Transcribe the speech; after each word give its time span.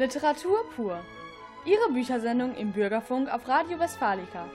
Literatur 0.00 0.64
pur. 0.74 0.98
Ihre 1.66 1.92
Büchersendung 1.92 2.54
im 2.54 2.72
Bürgerfunk 2.72 3.28
auf 3.30 3.46
Radio 3.46 3.78
Westfalica. 3.78 4.46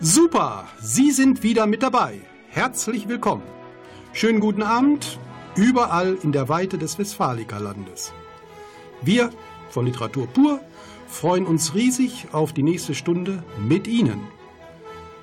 Super, 0.00 0.68
Sie 0.78 1.12
sind 1.12 1.42
wieder 1.42 1.66
mit 1.66 1.82
dabei. 1.82 2.20
Herzlich 2.50 3.08
willkommen. 3.08 3.42
Schönen 4.12 4.38
guten 4.38 4.62
Abend, 4.62 5.18
überall 5.56 6.18
in 6.22 6.32
der 6.32 6.50
Weite 6.50 6.76
des 6.76 6.98
Westfalica-Landes. 6.98 8.12
Wir 9.00 9.30
von 9.70 9.86
Literatur 9.86 10.26
pur 10.26 10.60
freuen 11.08 11.46
uns 11.46 11.74
riesig 11.74 12.26
auf 12.32 12.52
die 12.52 12.62
nächste 12.62 12.94
Stunde 12.94 13.42
mit 13.66 13.88
Ihnen. 13.88 14.20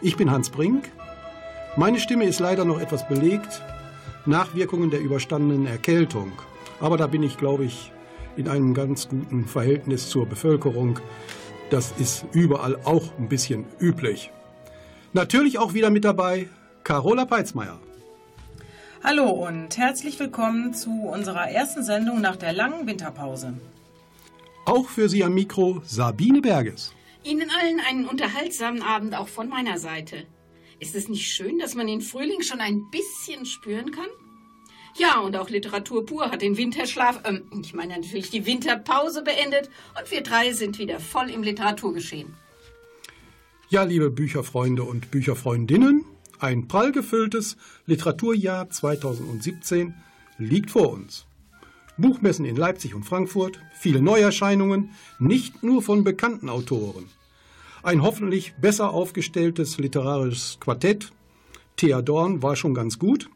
Ich 0.01 0.17
bin 0.17 0.31
Hans 0.31 0.49
Brink. 0.49 0.90
Meine 1.76 1.99
Stimme 1.99 2.26
ist 2.26 2.40
leider 2.40 2.65
noch 2.65 2.79
etwas 2.79 3.07
belegt, 3.07 3.62
Nachwirkungen 4.26 4.90
der 4.90 5.01
überstandenen 5.01 5.67
Erkältung. 5.67 6.31
Aber 6.79 6.98
da 6.98 7.05
bin 7.05 7.21
ich, 7.21 7.38
glaube 7.38 7.65
ich, 7.65 7.91
in 8.38 8.48
einem 8.48 8.73
ganz 8.73 9.09
guten 9.09 9.46
Verhältnis 9.46 10.09
zur 10.09 10.26
Bevölkerung. 10.27 11.00
Das 11.70 11.94
ist 12.00 12.26
überall 12.32 12.77
auch 12.86 13.18
ein 13.18 13.27
bisschen 13.27 13.66
üblich. 13.80 14.32
Natürlich 15.13 15.58
auch 15.58 15.73
wieder 15.73 15.90
mit 15.90 16.05
dabei 16.05 16.48
Carola 16.84 17.26
Peitzmeier. 17.26 17.80
Hallo 19.04 19.30
und 19.30 19.77
herzlich 19.77 20.20
willkommen 20.20 20.73
zu 20.73 20.90
unserer 20.90 21.50
ersten 21.50 21.84
Sendung 21.84 22.22
nach 22.22 22.36
der 22.36 22.54
langen 22.54 22.88
Winterpause. 22.88 23.54
Auch 24.66 24.88
für 24.90 25.10
Sie 25.10 25.24
am 25.24 25.34
Mikro 25.34 25.82
Sabine 25.85 26.41
Berges. 26.41 26.94
Ihnen 27.24 27.49
allen 27.62 27.79
einen 27.79 28.07
unterhaltsamen 28.07 28.82
Abend 28.82 29.16
auch 29.16 29.27
von 29.27 29.49
meiner 29.49 29.77
Seite. 29.77 30.26
Ist 30.79 30.96
es 30.96 31.10
nicht 31.10 31.32
schön, 31.32 31.57
dass 31.60 31.76
man 31.76 31.88
den 31.88 32.01
Frühling 32.01 32.41
schon 32.41 32.60
ein 32.60 32.90
bisschen 32.91 33.46
spüren 33.46 33.91
kann? 33.91 34.07
Ja, 34.98 35.20
und 35.20 35.37
auch 35.37 35.49
Literatur 35.49 36.05
pur 36.05 36.31
hat 36.31 36.41
den 36.41 36.57
Winterschlaf, 36.57 37.21
ähm, 37.26 37.43
ich 37.62 37.73
meine 37.76 37.95
natürlich 37.95 38.31
die 38.31 38.45
Winterpause 38.45 39.21
beendet 39.21 39.70
und 39.98 40.09
wir 40.12 40.21
drei 40.21 40.54
sind 40.54 40.79
wieder 40.79 40.99
voll 40.99 41.29
im 41.29 41.43
Literaturgeschehen. 41.43 42.34
Ja, 43.70 43.84
liebe 43.84 44.09
Bücherfreunde 44.09 44.84
und 44.84 45.12
Bücherfreundinnen, 45.12 46.04
ein 46.39 46.67
prall 46.67 46.91
gefülltes 46.91 47.57
Literaturjahr 47.85 48.70
2017 48.70 49.93
liegt 50.39 50.71
vor 50.71 50.89
uns. 50.89 51.27
Buchmessen 51.98 52.45
in 52.45 52.55
Leipzig 52.55 52.95
und 52.95 53.04
Frankfurt, 53.04 53.59
viele 53.79 54.01
Neuerscheinungen, 54.01 54.91
nicht 55.20 55.63
nur 55.63 55.82
von 55.82 56.04
bekannten 56.04 56.49
Autoren. 56.49 57.09
Ein 57.84 58.01
hoffentlich 58.01 58.54
besser 58.59 58.91
aufgestelltes 58.91 59.77
literarisches 59.77 60.57
Quartett. 60.59 61.11
Thea 61.76 62.01
Dorn 62.01 62.41
war 62.41 62.55
schon 62.55 62.73
ganz 62.73 62.98
gut. 62.98 63.29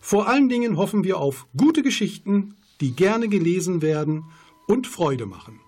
Vor 0.00 0.28
allen 0.28 0.48
Dingen 0.48 0.76
hoffen 0.76 1.04
wir 1.04 1.18
auf 1.18 1.46
gute 1.56 1.82
Geschichten, 1.82 2.56
die 2.80 2.92
gerne 2.92 3.28
gelesen 3.28 3.82
werden 3.82 4.24
und 4.66 4.86
Freude 4.86 5.26
machen. 5.26 5.60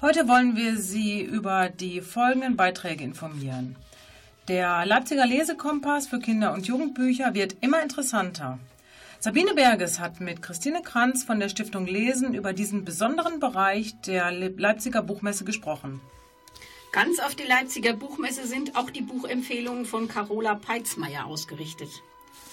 Heute 0.00 0.28
wollen 0.28 0.56
wir 0.56 0.76
Sie 0.78 1.20
über 1.20 1.68
die 1.68 2.00
folgenden 2.00 2.56
Beiträge 2.56 3.04
informieren. 3.04 3.76
Der 4.48 4.86
Leipziger 4.86 5.26
Lesekompass 5.26 6.08
für 6.08 6.18
Kinder- 6.18 6.54
und 6.54 6.66
Jugendbücher 6.66 7.34
wird 7.34 7.56
immer 7.60 7.82
interessanter. 7.82 8.58
Sabine 9.18 9.52
Berges 9.54 10.00
hat 10.00 10.20
mit 10.20 10.40
Christine 10.40 10.80
Kranz 10.80 11.24
von 11.24 11.38
der 11.38 11.50
Stiftung 11.50 11.86
Lesen 11.86 12.32
über 12.32 12.54
diesen 12.54 12.86
besonderen 12.86 13.38
Bereich 13.38 13.94
der 14.00 14.32
Leipziger 14.32 15.02
Buchmesse 15.02 15.44
gesprochen. 15.44 16.00
Ganz 16.92 17.18
auf 17.20 17.34
die 17.34 17.44
Leipziger 17.44 17.92
Buchmesse 17.92 18.46
sind 18.46 18.76
auch 18.76 18.88
die 18.88 19.02
Buchempfehlungen 19.02 19.84
von 19.84 20.08
Carola 20.08 20.54
Peitzmeier 20.54 21.26
ausgerichtet. 21.26 21.90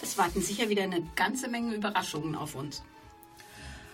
Es 0.02 0.18
warten 0.18 0.42
sicher 0.42 0.70
wieder 0.70 0.84
eine 0.84 1.04
ganze 1.16 1.50
Menge 1.50 1.76
Überraschungen 1.76 2.36
auf 2.36 2.56
uns. 2.56 2.84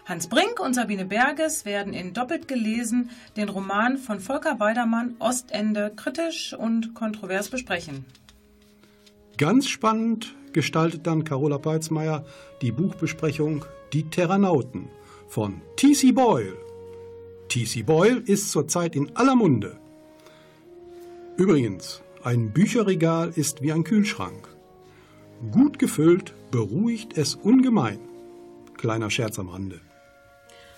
Hans 0.06 0.28
Brink 0.28 0.60
und 0.60 0.74
Sabine 0.74 1.06
Berges 1.06 1.64
werden 1.64 1.94
in 1.94 2.14
Doppelt 2.14 2.50
gelesen 2.50 3.10
den 3.38 3.48
Roman 3.48 3.98
von 3.98 4.20
Volker 4.20 4.60
Weidermann 4.60 5.16
Ostende 5.20 5.94
kritisch 5.96 6.54
und 6.54 6.94
kontrovers 6.94 7.50
besprechen. 7.50 8.06
Ganz 9.38 9.68
spannend 9.68 10.36
gestaltet 10.52 11.08
dann 11.08 11.24
Carola 11.24 11.58
Peitzmeier 11.58 12.26
die 12.62 12.72
Buchbesprechung 12.72 13.66
Die 13.94 14.10
Terranauten 14.10 14.90
von 15.28 15.62
T.C. 15.78 16.12
Boyle. 16.12 16.58
T.C. 17.48 17.84
Boyle 17.84 18.20
ist 18.26 18.52
zurzeit 18.52 18.96
in 18.96 19.16
aller 19.16 19.36
Munde. 19.36 19.80
Übrigens, 21.38 22.02
ein 22.24 22.52
Bücherregal 22.52 23.32
ist 23.36 23.62
wie 23.62 23.72
ein 23.72 23.84
Kühlschrank. 23.84 24.53
Gut 25.52 25.78
gefüllt 25.78 26.34
beruhigt 26.52 27.18
es 27.18 27.36
ungemein. 27.36 28.00
Kleiner 28.78 29.10
Scherz 29.10 29.40
am 29.40 29.50
Rande. 29.50 29.82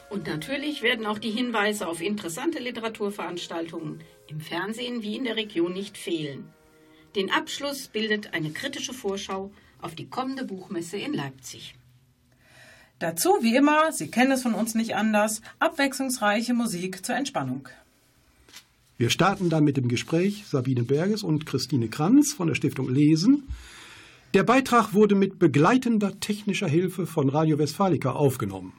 Und 0.10 0.28
natürlich 0.28 0.82
werden 0.82 1.06
auch 1.06 1.20
die 1.20 1.30
Hinweise 1.30 1.88
auf 1.88 2.02
interessante 2.02 2.60
Literaturveranstaltungen 2.60 4.02
im 4.28 4.40
Fernsehen 4.40 5.04
wie 5.04 5.18
in 5.18 5.24
der 5.24 5.36
Region 5.36 5.74
nicht 5.74 5.98
fehlen. 5.98 6.46
Den 7.16 7.32
Abschluss 7.32 7.88
bildet 7.88 8.34
eine 8.34 8.52
kritische 8.52 8.94
Vorschau 8.94 9.52
auf 9.82 9.94
die 9.94 10.08
kommende 10.08 10.46
Buchmesse 10.46 10.98
in 10.98 11.14
Leipzig. 11.14 11.76
Dazu, 13.00 13.30
wie 13.42 13.56
immer, 13.56 13.92
Sie 13.92 14.10
kennen 14.10 14.32
es 14.32 14.42
von 14.42 14.54
uns 14.54 14.74
nicht 14.74 14.96
anders, 14.96 15.42
abwechslungsreiche 15.60 16.54
Musik 16.54 17.06
zur 17.06 17.16
Entspannung. 17.16 17.68
Wir 18.98 19.10
starten 19.10 19.50
dann 19.50 19.66
mit 19.66 19.78
dem 19.78 19.90
Gespräch 19.90 20.46
Sabine 20.48 20.84
Berges 20.84 21.22
und 21.24 21.46
Christine 21.46 21.90
Kranz 21.90 22.34
von 22.34 22.48
der 22.48 22.56
Stiftung 22.56 22.90
Lesen. 22.90 23.44
Der 24.36 24.44
Beitrag 24.44 24.94
wurde 24.94 25.16
mit 25.16 25.40
begleitender 25.40 26.20
technischer 26.20 26.68
Hilfe 26.68 27.08
von 27.08 27.30
Radio 27.30 27.58
Westfalica 27.58 28.12
aufgenommen. 28.12 28.74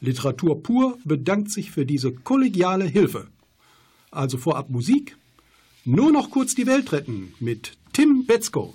Literatur 0.00 0.60
pur 0.60 0.98
bedankt 1.04 1.52
sich 1.52 1.70
für 1.70 1.86
diese 1.86 2.10
kollegiale 2.10 2.84
Hilfe. 2.84 3.28
Also 4.10 4.38
vorab 4.38 4.70
Musik. 4.70 5.16
Nur 5.84 6.10
noch 6.10 6.32
kurz 6.32 6.56
die 6.56 6.66
Welt 6.66 6.90
retten 6.90 7.32
mit 7.38 7.78
Tim 7.92 8.26
Betzko. 8.26 8.74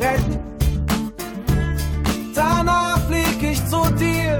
retten. 0.00 0.38
Danach 2.34 3.00
flieg 3.06 3.42
ich 3.42 3.64
zu 3.66 3.82
dir. 3.98 4.38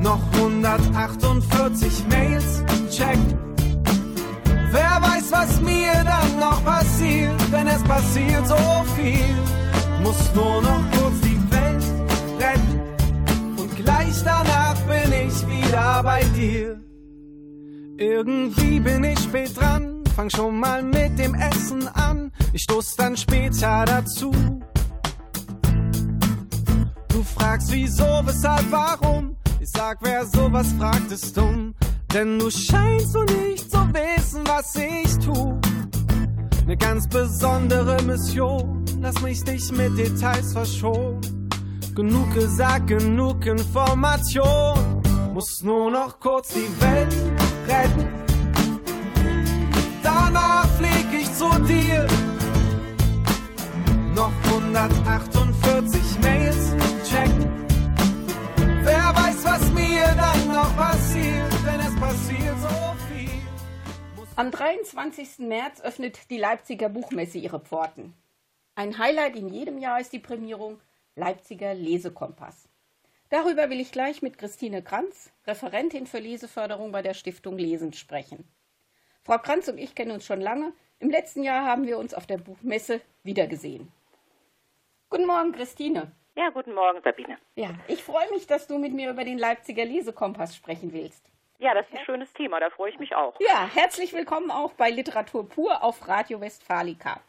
Noch 0.00 0.20
148 0.34 2.04
Mails, 2.08 2.64
check. 2.90 3.18
Wer 4.72 4.98
weiß, 5.02 5.30
was 5.30 5.60
mir 5.60 5.92
dann 6.04 6.40
noch 6.40 6.64
passiert, 6.64 7.52
wenn 7.52 7.66
es 7.66 7.82
passiert 7.84 8.46
so 8.46 8.56
viel. 8.96 9.34
Muss 10.02 10.34
nur 10.34 10.62
noch 10.62 10.82
kurz 10.92 11.20
die 11.20 11.38
Welt 11.52 11.84
retten. 12.40 12.80
Und 13.58 13.76
gleich 13.76 14.22
danach 14.24 14.76
bin 14.80 15.12
ich 15.12 15.46
wieder 15.46 16.02
bei 16.02 16.22
dir. 16.34 16.80
Irgendwie 17.98 18.80
bin 18.80 19.04
ich 19.04 19.18
spät 19.20 19.56
dran, 19.56 20.01
fang 20.12 20.30
schon 20.30 20.60
mal 20.60 20.82
mit 20.82 21.18
dem 21.18 21.34
Essen 21.34 21.88
an. 21.88 22.32
Ich 22.52 22.62
stoß 22.62 22.96
dann 22.96 23.16
später 23.16 23.84
dazu. 23.84 24.30
Du 27.08 27.22
fragst 27.22 27.72
wieso, 27.72 28.04
weshalb, 28.24 28.70
warum? 28.70 29.36
Ich 29.60 29.70
sag, 29.70 29.98
wer 30.02 30.26
sowas 30.26 30.72
fragt, 30.78 31.10
ist 31.10 31.36
dumm. 31.36 31.74
Denn 32.12 32.38
du 32.38 32.50
scheinst 32.50 33.12
so 33.12 33.22
nicht 33.22 33.70
zu 33.70 33.78
wissen, 33.94 34.42
was 34.46 34.74
ich 34.76 35.18
tu. 35.24 35.58
Eine 36.64 36.76
ganz 36.76 37.08
besondere 37.08 38.02
Mission, 38.02 38.84
lass 39.00 39.20
mich 39.22 39.42
dich 39.44 39.72
mit 39.72 39.96
Details 39.96 40.52
verschonen. 40.52 41.20
Genug 41.94 42.32
gesagt, 42.34 42.86
genug 42.86 43.44
Information. 43.46 45.02
Muss 45.32 45.62
nur 45.62 45.90
noch 45.90 46.20
kurz 46.20 46.48
die 46.48 46.80
Welt 46.80 47.14
retten 47.66 48.21
danach 50.32 50.68
flieg 50.76 51.20
ich 51.20 51.32
zu 51.34 51.48
dir. 51.62 52.06
Noch 54.14 54.32
148 54.44 56.18
Mails, 56.20 56.74
check. 57.08 57.30
Wer 58.82 59.14
weiß, 59.14 59.44
was 59.44 59.72
mir 59.72 60.04
dann 60.16 60.48
noch 60.48 60.76
passiert, 60.76 61.52
denn 61.66 61.80
es 61.80 62.00
passiert 62.00 62.58
so 62.60 62.68
viel. 63.08 63.30
Am 64.36 64.50
23. 64.50 65.40
März 65.40 65.80
öffnet 65.80 66.30
die 66.30 66.38
Leipziger 66.38 66.88
Buchmesse 66.88 67.38
ihre 67.38 67.60
Pforten. 67.60 68.14
Ein 68.74 68.98
Highlight 68.98 69.36
in 69.36 69.48
jedem 69.48 69.78
Jahr 69.78 70.00
ist 70.00 70.12
die 70.12 70.18
Prämierung 70.18 70.80
Leipziger 71.14 71.74
Lesekompass. 71.74 72.68
Darüber 73.28 73.70
will 73.70 73.80
ich 73.80 73.92
gleich 73.92 74.22
mit 74.22 74.38
Christine 74.38 74.82
Kranz, 74.82 75.30
Referentin 75.46 76.06
für 76.06 76.18
Leseförderung 76.18 76.92
bei 76.92 77.02
der 77.02 77.14
Stiftung 77.14 77.56
Lesen, 77.56 77.92
sprechen. 77.92 78.44
Frau 79.24 79.38
Kranz 79.38 79.68
und 79.68 79.78
ich 79.78 79.94
kennen 79.94 80.10
uns 80.10 80.26
schon 80.26 80.40
lange. 80.40 80.72
Im 80.98 81.08
letzten 81.08 81.44
Jahr 81.44 81.64
haben 81.64 81.86
wir 81.86 81.98
uns 81.98 82.12
auf 82.12 82.26
der 82.26 82.38
Buchmesse 82.38 83.00
wiedergesehen. 83.22 83.92
Guten 85.10 85.26
Morgen, 85.26 85.52
Christine. 85.52 86.10
Ja, 86.34 86.50
guten 86.50 86.74
Morgen, 86.74 87.00
Sabine. 87.04 87.36
Ja, 87.54 87.70
ich 87.86 88.02
freue 88.02 88.28
mich, 88.30 88.46
dass 88.46 88.66
du 88.66 88.78
mit 88.78 88.92
mir 88.92 89.10
über 89.10 89.24
den 89.24 89.38
Leipziger 89.38 89.84
Lesekompass 89.84 90.56
sprechen 90.56 90.92
willst. 90.92 91.24
Ja, 91.58 91.72
das 91.74 91.86
ist 91.86 91.94
ein 91.94 92.04
schönes 92.04 92.32
Thema, 92.32 92.58
da 92.58 92.70
freue 92.70 92.90
ich 92.90 92.98
mich 92.98 93.14
auch. 93.14 93.34
Ja, 93.38 93.70
herzlich 93.72 94.12
willkommen 94.12 94.50
auch 94.50 94.72
bei 94.72 94.90
Literatur 94.90 95.48
pur 95.48 95.84
auf 95.84 96.08
Radio 96.08 96.40
Westfalica. 96.40 97.20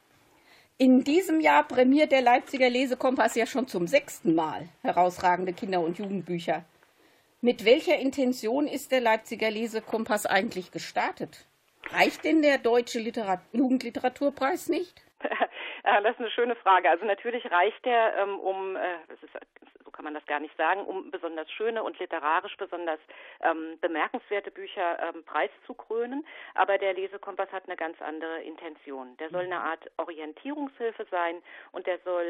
In 0.79 1.03
diesem 1.03 1.39
Jahr 1.41 1.63
prämiert 1.67 2.11
der 2.11 2.21
Leipziger 2.21 2.69
Lesekompass 2.69 3.35
ja 3.35 3.45
schon 3.45 3.67
zum 3.67 3.85
sechsten 3.85 4.33
Mal 4.33 4.67
herausragende 4.81 5.53
Kinder- 5.53 5.81
und 5.81 5.99
Jugendbücher. 5.99 6.63
Mit 7.41 7.65
welcher 7.65 7.99
Intention 7.99 8.67
ist 8.67 8.91
der 8.91 9.01
Leipziger 9.01 9.51
Lesekompass 9.51 10.25
eigentlich 10.25 10.71
gestartet? 10.71 11.45
Reicht 11.91 12.23
denn 12.23 12.41
der 12.41 12.57
Deutsche 12.57 12.99
Literat 12.99 13.41
Jugendliteraturpreis 13.51 14.69
nicht? 14.69 15.03
das 15.83 16.11
ist 16.11 16.19
eine 16.19 16.31
schöne 16.31 16.55
Frage. 16.55 16.89
Also 16.89 17.05
natürlich 17.05 17.49
reicht 17.51 17.83
der, 17.85 18.15
ähm, 18.17 18.39
um, 18.39 18.75
äh, 18.75 18.97
das 19.07 19.21
ist 19.23 19.31
kann 19.93 20.03
man 20.03 20.13
das 20.13 20.25
gar 20.25 20.39
nicht 20.39 20.55
sagen, 20.57 20.81
um 20.81 21.11
besonders 21.11 21.49
schöne 21.51 21.83
und 21.83 21.97
literarisch 21.99 22.57
besonders 22.57 22.99
ähm, 23.41 23.77
bemerkenswerte 23.79 24.51
Bücher 24.51 24.99
ähm, 24.99 25.23
preiszukrönen. 25.23 26.25
Aber 26.55 26.77
der 26.77 26.93
Lesekompass 26.93 27.49
hat 27.51 27.67
eine 27.67 27.77
ganz 27.77 28.01
andere 28.01 28.41
Intention. 28.41 29.15
Der 29.17 29.29
soll 29.29 29.43
eine 29.43 29.61
Art 29.61 29.89
Orientierungshilfe 29.97 31.05
sein 31.09 31.41
und 31.71 31.87
der 31.87 31.99
soll 31.99 32.25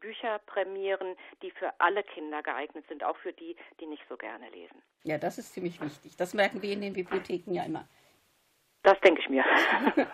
Bücher 0.00 0.38
prämieren, 0.46 1.16
die 1.42 1.50
für 1.50 1.72
alle 1.78 2.02
Kinder 2.02 2.42
geeignet 2.42 2.84
sind, 2.88 3.02
auch 3.02 3.16
für 3.16 3.32
die, 3.32 3.56
die 3.80 3.86
nicht 3.86 4.02
so 4.08 4.16
gerne 4.16 4.48
lesen. 4.50 4.82
Ja, 5.02 5.18
das 5.18 5.38
ist 5.38 5.54
ziemlich 5.54 5.80
wichtig. 5.80 6.16
Das 6.16 6.34
merken 6.34 6.62
wir 6.62 6.72
in 6.72 6.82
den 6.82 6.92
Bibliotheken 6.92 7.52
ja 7.52 7.64
immer. 7.64 7.88
Das 8.86 9.00
denke 9.00 9.20
ich 9.20 9.28
mir. 9.28 9.44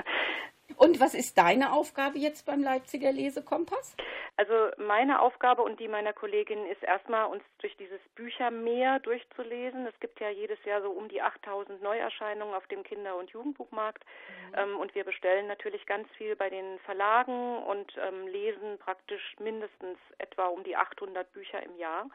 Und 0.78 0.98
was 0.98 1.12
ist 1.12 1.36
deine 1.36 1.72
Aufgabe 1.72 2.19
jetzt 2.19 2.46
beim 2.46 2.62
Leipziger 2.62 3.12
Lesekompass? 3.12 3.94
Also 4.38 4.54
meine 4.78 5.20
Aufgabe 5.20 5.62
und 5.62 5.78
die 5.78 5.88
meiner 5.88 6.14
Kollegin 6.14 6.64
ist 6.66 6.82
erstmal, 6.82 7.26
uns 7.26 7.42
durch 7.58 7.76
dieses 7.76 8.00
Büchermeer 8.14 8.98
durchzulesen. 9.00 9.86
Es 9.86 10.00
gibt 10.00 10.19
ja 10.20 10.30
jedes 10.30 10.58
Jahr 10.64 10.80
so 10.80 10.88
um 10.90 11.08
die 11.10 11.20
8000 11.20 11.82
Neuerscheinungen 11.82 12.54
auf 12.54 12.66
dem 12.69 12.82
Kinder- 12.82 13.16
und 13.16 13.28
Jugendbuchmarkt. 13.30 14.04
Mhm. 14.04 14.58
Ähm, 14.58 14.76
und 14.78 14.94
wir 14.94 15.04
bestellen 15.04 15.46
natürlich 15.46 15.84
ganz 15.84 16.08
viel 16.16 16.34
bei 16.34 16.48
den 16.48 16.78
Verlagen 16.86 17.58
und 17.58 17.92
ähm, 17.98 18.26
lesen 18.26 18.78
praktisch 18.78 19.36
mindestens 19.38 19.98
etwa 20.16 20.46
um 20.46 20.64
die 20.64 20.76
800 20.76 21.30
Bücher 21.34 21.62
im 21.62 21.76
Jahr 21.76 22.06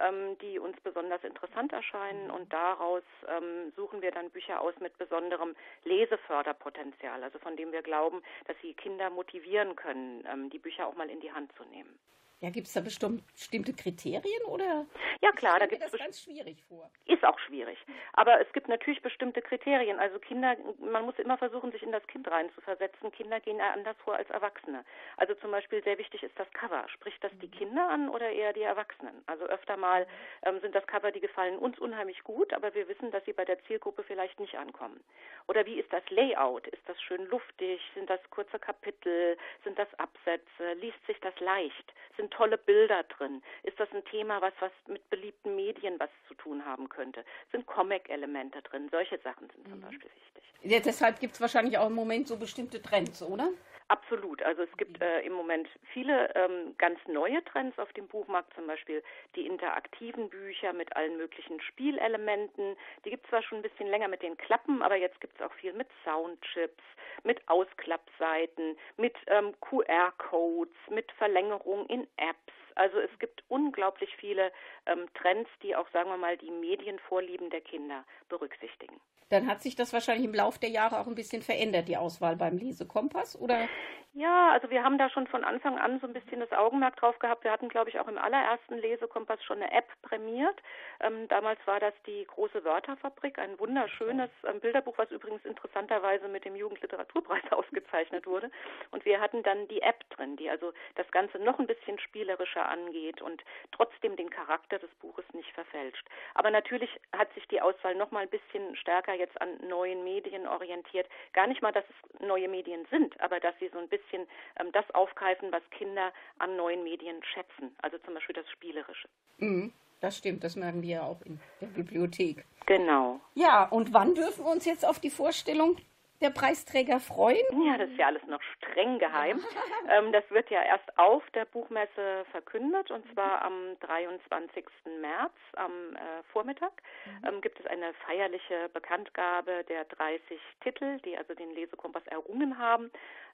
ähm, 0.00 0.38
die 0.38 0.58
uns 0.58 0.78
besonders 0.80 1.22
interessant 1.24 1.72
erscheinen 1.72 2.30
und 2.30 2.52
daraus 2.52 3.02
ähm, 3.28 3.72
suchen 3.76 4.02
wir 4.02 4.10
dann 4.10 4.30
Bücher 4.30 4.60
aus 4.60 4.74
mit 4.80 4.96
besonderem 4.98 5.54
Leseförderpotenzial, 5.84 7.22
also 7.22 7.38
von 7.38 7.56
dem 7.56 7.72
wir 7.72 7.82
glauben, 7.82 8.22
dass 8.46 8.56
sie 8.62 8.74
Kinder 8.74 9.10
motivieren 9.10 9.76
können, 9.76 10.24
ähm, 10.30 10.50
die 10.50 10.58
Bücher 10.58 10.86
auch 10.86 10.96
mal 10.96 11.10
in 11.10 11.20
die 11.20 11.32
Hand 11.32 11.52
zu 11.56 11.64
nehmen. 11.64 11.98
Ja, 12.40 12.48
gibt 12.48 12.68
es 12.68 12.72
da 12.72 12.80
bestimmte 12.80 13.74
Kriterien 13.74 14.42
oder? 14.46 14.86
Ja 15.20 15.30
klar, 15.32 15.58
da 15.58 15.66
gibt 15.66 15.84
es 15.84 15.90
das 15.90 16.00
ganz 16.00 16.22
schwierig 16.22 16.62
vor. 16.68 16.90
Ist 17.04 17.22
auch 17.22 17.38
schwierig, 17.40 17.76
aber 18.14 18.40
es 18.40 18.50
gibt 18.54 18.66
natürlich 18.68 19.02
bestimmte 19.02 19.42
Kriterien. 19.42 19.98
Also 19.98 20.18
Kinder, 20.18 20.56
man 20.78 21.04
muss 21.04 21.18
immer 21.18 21.36
versuchen, 21.36 21.70
sich 21.70 21.82
in 21.82 21.92
das 21.92 22.06
Kind 22.06 22.30
reinzuversetzen. 22.30 23.12
Kinder 23.12 23.40
gehen 23.40 23.60
anders 23.60 23.96
vor 24.04 24.14
als 24.14 24.30
Erwachsene. 24.30 24.86
Also 25.18 25.34
zum 25.34 25.50
Beispiel 25.50 25.82
sehr 25.84 25.98
wichtig 25.98 26.22
ist 26.22 26.38
das 26.38 26.50
Cover. 26.52 26.88
Spricht 26.88 27.22
das 27.22 27.32
die 27.42 27.46
mhm. 27.48 27.50
Kinder 27.50 27.90
an 27.90 28.08
oder 28.08 28.30
eher 28.30 28.54
die 28.54 28.62
Erwachsenen? 28.62 29.22
Also 29.26 29.44
öfter 29.44 29.76
mal 29.76 30.06
ähm, 30.42 30.60
sind 30.60 30.74
das 30.74 30.86
Cover, 30.86 31.12
die 31.12 31.20
gefallen 31.20 31.58
uns 31.58 31.78
unheimlich 31.78 32.24
gut, 32.24 32.54
aber 32.54 32.74
wir 32.74 32.88
wissen, 32.88 33.10
dass 33.10 33.22
sie 33.26 33.34
bei 33.34 33.44
der 33.44 33.62
Zielgruppe 33.64 34.02
vielleicht 34.02 34.40
nicht 34.40 34.56
ankommen. 34.56 35.04
Oder 35.46 35.66
wie 35.66 35.78
ist 35.78 35.92
das 35.92 36.08
Layout? 36.08 36.66
Ist 36.68 36.88
das 36.88 37.00
schön 37.02 37.26
luftig? 37.26 37.82
Sind 37.94 38.08
das 38.08 38.20
kurze 38.30 38.58
Kapitel? 38.58 39.36
Sind 39.64 39.78
das 39.78 39.88
Absätze? 39.98 40.72
Liest 40.80 41.04
sich 41.06 41.20
das 41.20 41.38
leicht? 41.40 41.92
Sind 42.16 42.29
tolle 42.30 42.58
Bilder 42.58 43.02
drin? 43.04 43.42
Ist 43.62 43.78
das 43.78 43.88
ein 43.92 44.04
Thema, 44.06 44.40
was 44.40 44.52
was 44.60 44.72
mit 44.86 45.08
beliebten 45.10 45.56
Medien 45.56 45.98
was 45.98 46.10
zu 46.28 46.34
tun 46.34 46.64
haben 46.64 46.88
könnte? 46.88 47.24
Sind 47.52 47.66
Comic-Elemente 47.66 48.62
drin? 48.62 48.88
Solche 48.90 49.18
Sachen 49.18 49.48
sind 49.50 49.68
zum 49.68 49.78
mhm. 49.78 49.82
Beispiel 49.82 50.10
wichtig. 50.14 50.44
Ja, 50.62 50.80
deshalb 50.80 51.20
gibt 51.20 51.34
es 51.34 51.40
wahrscheinlich 51.40 51.78
auch 51.78 51.86
im 51.86 51.94
Moment 51.94 52.28
so 52.28 52.36
bestimmte 52.36 52.82
Trends, 52.82 53.22
oder? 53.22 53.48
Absolut. 53.90 54.40
Also 54.44 54.62
es 54.62 54.76
gibt 54.76 55.02
äh, 55.02 55.22
im 55.22 55.32
Moment 55.32 55.68
viele 55.92 56.32
ähm, 56.36 56.76
ganz 56.78 57.00
neue 57.08 57.42
Trends 57.42 57.76
auf 57.76 57.92
dem 57.94 58.06
Buchmarkt, 58.06 58.54
zum 58.54 58.68
Beispiel 58.68 59.02
die 59.34 59.44
interaktiven 59.44 60.30
Bücher 60.30 60.72
mit 60.72 60.94
allen 60.94 61.16
möglichen 61.16 61.60
Spielelementen. 61.60 62.76
Die 63.04 63.10
gibt 63.10 63.24
es 63.24 63.30
zwar 63.30 63.42
schon 63.42 63.58
ein 63.58 63.62
bisschen 63.62 63.88
länger 63.88 64.06
mit 64.06 64.22
den 64.22 64.36
Klappen, 64.36 64.80
aber 64.82 64.94
jetzt 64.94 65.20
gibt 65.20 65.34
es 65.34 65.44
auch 65.44 65.52
viel 65.54 65.72
mit 65.72 65.88
Soundchips, 66.04 66.84
mit 67.24 67.42
Ausklappseiten, 67.48 68.78
mit 68.96 69.16
ähm, 69.26 69.56
QR-Codes, 69.60 70.76
mit 70.90 71.10
Verlängerung 71.18 71.84
in 71.86 72.06
Apps. 72.16 72.54
Also 72.76 73.00
es 73.00 73.18
gibt 73.18 73.42
unglaublich 73.48 74.14
viele 74.18 74.52
ähm, 74.86 75.08
Trends, 75.14 75.50
die 75.64 75.74
auch, 75.74 75.90
sagen 75.90 76.10
wir 76.10 76.16
mal, 76.16 76.36
die 76.36 76.52
Medienvorlieben 76.52 77.50
der 77.50 77.60
Kinder 77.60 78.04
berücksichtigen. 78.28 79.00
Dann 79.30 79.46
hat 79.46 79.62
sich 79.62 79.76
das 79.76 79.92
wahrscheinlich 79.92 80.26
im 80.26 80.34
Laufe 80.34 80.60
der 80.60 80.70
Jahre 80.70 81.00
auch 81.00 81.06
ein 81.06 81.14
bisschen 81.14 81.42
verändert, 81.42 81.88
die 81.88 81.96
Auswahl 81.96 82.36
beim 82.36 82.58
Lesekompass, 82.58 83.40
oder? 83.40 83.68
Ja, 84.12 84.50
also 84.50 84.70
wir 84.70 84.82
haben 84.82 84.98
da 84.98 85.08
schon 85.08 85.28
von 85.28 85.44
Anfang 85.44 85.78
an 85.78 86.00
so 86.00 86.06
ein 86.08 86.12
bisschen 86.12 86.40
das 86.40 86.50
Augenmerk 86.50 86.96
drauf 86.96 87.16
gehabt. 87.20 87.44
Wir 87.44 87.52
hatten, 87.52 87.68
glaube 87.68 87.90
ich, 87.90 88.00
auch 88.00 88.08
im 88.08 88.18
allerersten 88.18 88.76
Lesekompass 88.76 89.42
schon 89.44 89.62
eine 89.62 89.70
App 89.70 89.86
prämiert. 90.02 90.60
Ähm, 90.98 91.28
damals 91.28 91.60
war 91.64 91.78
das 91.78 91.94
die 92.08 92.26
große 92.26 92.64
Wörterfabrik, 92.64 93.38
ein 93.38 93.56
wunderschönes 93.60 94.30
ähm, 94.48 94.58
Bilderbuch, 94.58 94.98
was 94.98 95.12
übrigens 95.12 95.44
interessanterweise 95.44 96.26
mit 96.26 96.44
dem 96.44 96.56
Jugendliteraturpreis 96.56 97.44
ausgezeichnet 97.52 98.26
wurde. 98.26 98.50
Und 98.90 99.04
wir 99.04 99.20
hatten 99.20 99.44
dann 99.44 99.68
die 99.68 99.80
App 99.80 100.02
drin, 100.10 100.36
die 100.36 100.50
also 100.50 100.72
das 100.96 101.08
Ganze 101.12 101.38
noch 101.38 101.60
ein 101.60 101.68
bisschen 101.68 102.00
spielerischer 102.00 102.68
angeht 102.68 103.22
und 103.22 103.44
trotzdem 103.70 104.16
den 104.16 104.30
Charakter 104.30 104.80
des 104.80 104.90
Buches 104.96 105.24
nicht 105.34 105.52
verfälscht. 105.52 106.04
Aber 106.34 106.50
natürlich 106.50 106.90
hat 107.16 107.32
sich 107.34 107.46
die 107.46 107.62
Auswahl 107.62 107.94
noch 107.94 108.10
mal 108.10 108.24
ein 108.24 108.28
bisschen 108.28 108.74
stärker 108.74 109.16
jetzt 109.20 109.40
an 109.40 109.50
neuen 109.68 110.02
Medien 110.02 110.46
orientiert. 110.46 111.06
Gar 111.32 111.46
nicht 111.46 111.62
mal, 111.62 111.72
dass 111.72 111.84
es 111.84 112.20
neue 112.26 112.48
Medien 112.48 112.86
sind, 112.90 113.18
aber 113.20 113.38
dass 113.38 113.54
sie 113.60 113.68
so 113.68 113.78
ein 113.78 113.88
bisschen 113.88 114.26
ähm, 114.58 114.72
das 114.72 114.84
aufgreifen, 114.94 115.52
was 115.52 115.62
Kinder 115.70 116.12
an 116.38 116.56
neuen 116.56 116.82
Medien 116.82 117.22
schätzen. 117.22 117.76
Also 117.82 117.98
zum 117.98 118.14
Beispiel 118.14 118.34
das 118.34 118.48
Spielerische. 118.50 119.08
Mhm, 119.38 119.72
das 120.00 120.18
stimmt, 120.18 120.42
das 120.42 120.56
merken 120.56 120.82
wir 120.82 120.88
ja 120.88 121.02
auch 121.02 121.20
in 121.22 121.38
der 121.60 121.68
Bibliothek. 121.68 122.44
Genau. 122.66 123.20
Ja, 123.34 123.64
und 123.68 123.92
wann 123.92 124.14
dürfen 124.14 124.44
wir 124.44 124.50
uns 124.50 124.64
jetzt 124.64 124.84
auf 124.84 124.98
die 124.98 125.10
Vorstellung 125.10 125.76
der 126.20 126.30
Preisträger 126.30 127.00
freuen? 127.00 127.44
Ja, 127.64 127.78
das 127.78 127.90
ist 127.90 127.98
ja 127.98 128.06
alles 128.06 128.22
noch 128.26 128.42
streng 128.56 128.98
geheim. 128.98 129.40
ähm, 129.90 130.12
das 130.12 130.24
wird 130.30 130.50
ja 130.50 130.62
erst 130.62 130.98
auf 130.98 131.22
der 131.30 131.44
Buchmesse 131.46 132.24
verkündet 132.30 132.90
und 132.90 133.04
zwar 133.12 133.42
am 133.42 133.76
23. 133.80 134.64
März 135.00 135.32
am 135.56 135.72
äh, 135.94 136.22
Vormittag 136.32 136.72
mhm. 137.06 137.28
ähm, 137.28 137.40
gibt 137.40 137.58
es 137.60 137.66
eine 137.66 137.92
feierliche 138.06 138.68
Bekanntgabe 138.72 139.64
der 139.68 139.84
30 139.84 140.40
Titel, 140.62 140.98
die 141.04 141.16
also 141.16 141.34
den 141.34 141.50
Lesekompass 141.54 142.06
errungen 142.06 142.58
haben. 142.58 142.90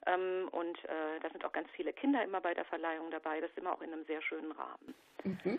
Ähm, 0.07 0.49
und 0.52 0.78
äh, 0.85 1.21
da 1.23 1.31
sind 1.31 1.45
auch 1.45 1.52
ganz 1.52 1.69
viele 1.75 1.93
Kinder 1.93 2.23
immer 2.23 2.40
bei 2.40 2.55
der 2.55 2.64
Verleihung 2.64 3.11
dabei. 3.11 3.40
Das 3.40 3.50
ist 3.50 3.59
immer 3.59 3.73
auch 3.73 3.83
in 3.83 3.93
einem 3.93 4.05
sehr 4.05 4.23
schönen 4.23 4.52
Rahmen. 4.52 4.95
Mhm. 5.25 5.59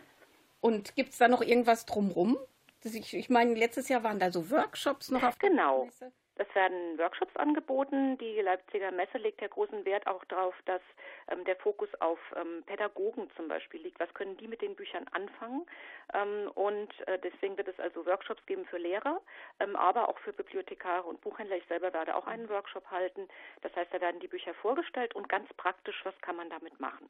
Und 0.62 0.96
gibt 0.96 1.10
es 1.10 1.18
da 1.18 1.28
noch 1.28 1.42
irgendwas 1.42 1.86
drumrum? 1.86 2.38
Ich, 2.84 3.14
ich 3.14 3.30
meine, 3.30 3.54
letztes 3.54 3.90
Jahr 3.90 4.04
waren 4.04 4.20
da 4.20 4.32
so 4.32 4.50
Workshops 4.50 5.12
noch 5.12 5.24
auf 5.24 5.38
genau. 5.40 5.80
der 5.80 5.86
Messe. 5.86 6.12
Es 6.40 6.54
werden 6.56 6.98
Workshops 7.00 7.36
angeboten. 7.36 8.18
Die 8.20 8.40
Leipziger 8.42 8.92
Messe 8.92 9.18
legt 9.18 9.42
ja 9.42 9.48
großen 9.48 9.86
Wert 9.86 10.06
auch 10.08 10.24
darauf, 10.26 10.56
dass 10.66 10.82
ähm, 11.30 11.44
der 11.46 11.56
Fokus 11.56 11.90
auf 12.00 12.20
ähm, 12.36 12.64
Pädagogen 12.66 13.30
zum 13.36 13.48
Beispiel 13.48 13.82
liegt. 13.82 14.00
Was 14.00 14.14
können 14.14 14.38
die 14.38 14.48
mit 14.48 14.62
den 14.62 14.76
Büchern 14.76 15.06
anfangen? 15.12 15.66
Ähm, 16.14 16.52
und 16.54 17.08
äh, 17.08 17.18
deswegen 17.20 17.58
wird 17.58 17.68
es 17.68 17.80
also 17.80 18.06
Workshops 18.06 18.46
geben 18.46 18.66
für 18.66 18.78
Lehrer, 18.78 19.22
ähm, 19.60 19.76
aber 19.76 20.10
auch 20.10 20.20
für 20.20 20.34
Bibliothekare 20.34 21.08
und 21.08 21.22
Buchhändler. 21.22 21.58
Ich 21.58 21.66
selber 21.68 21.92
werde 21.94 22.16
auch 22.16 22.28
einen 22.28 22.50
Workshop 22.50 22.90
halten. 22.92 23.28
Das 23.62 23.76
heißt, 23.76 23.94
da 23.94 24.00
werden 24.00 24.20
die 24.20 24.28
Bücher 24.28 24.54
vorgestellt 24.54 25.16
und 25.16 25.30
ganz 25.30 25.52
praktisch, 25.54 26.00
was 26.04 26.20
kann 26.22 26.36
man 26.36 26.50
damit 26.50 26.80
machen. 26.80 27.10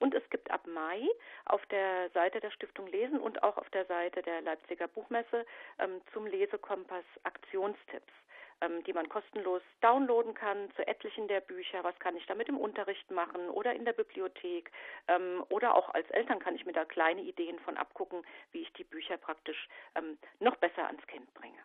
Und 0.00 0.14
es 0.14 0.22
gibt 0.30 0.50
ab 0.50 0.64
Mai 0.66 1.08
auf 1.46 1.64
der 1.66 2.08
Seite 2.10 2.40
der 2.40 2.52
Stiftung 2.52 2.86
Lesen 2.86 3.18
und 3.18 3.42
auch 3.42 3.56
auf 3.56 3.68
der 3.70 3.84
Seite 3.86 4.22
der 4.22 4.42
Leipziger 4.42 4.86
Buchmesse 4.86 5.44
ähm, 5.80 6.00
zum 6.12 6.26
Lesekompass 6.26 7.04
Aktionstipps 7.24 8.12
ähm, 8.60 8.82
die 8.84 8.92
man 8.92 9.08
kostenlos 9.08 9.62
downloaden 9.80 10.34
kann 10.34 10.70
zu 10.76 10.86
etlichen 10.86 11.28
der 11.28 11.40
Bücher. 11.40 11.84
Was 11.84 11.98
kann 11.98 12.16
ich 12.16 12.26
damit 12.26 12.48
im 12.48 12.58
Unterricht 12.58 13.10
machen 13.10 13.48
oder 13.50 13.74
in 13.74 13.84
der 13.84 13.92
Bibliothek? 13.92 14.70
Ähm, 15.08 15.44
oder 15.48 15.74
auch 15.74 15.94
als 15.94 16.08
Eltern 16.10 16.38
kann 16.38 16.54
ich 16.54 16.66
mir 16.66 16.72
da 16.72 16.84
kleine 16.84 17.22
Ideen 17.22 17.58
von 17.60 17.76
abgucken, 17.76 18.22
wie 18.52 18.62
ich 18.62 18.72
die 18.74 18.84
Bücher 18.84 19.16
praktisch 19.16 19.68
ähm, 19.94 20.18
noch 20.40 20.56
besser 20.56 20.86
ans 20.86 21.06
Kind 21.06 21.32
bringe. 21.34 21.58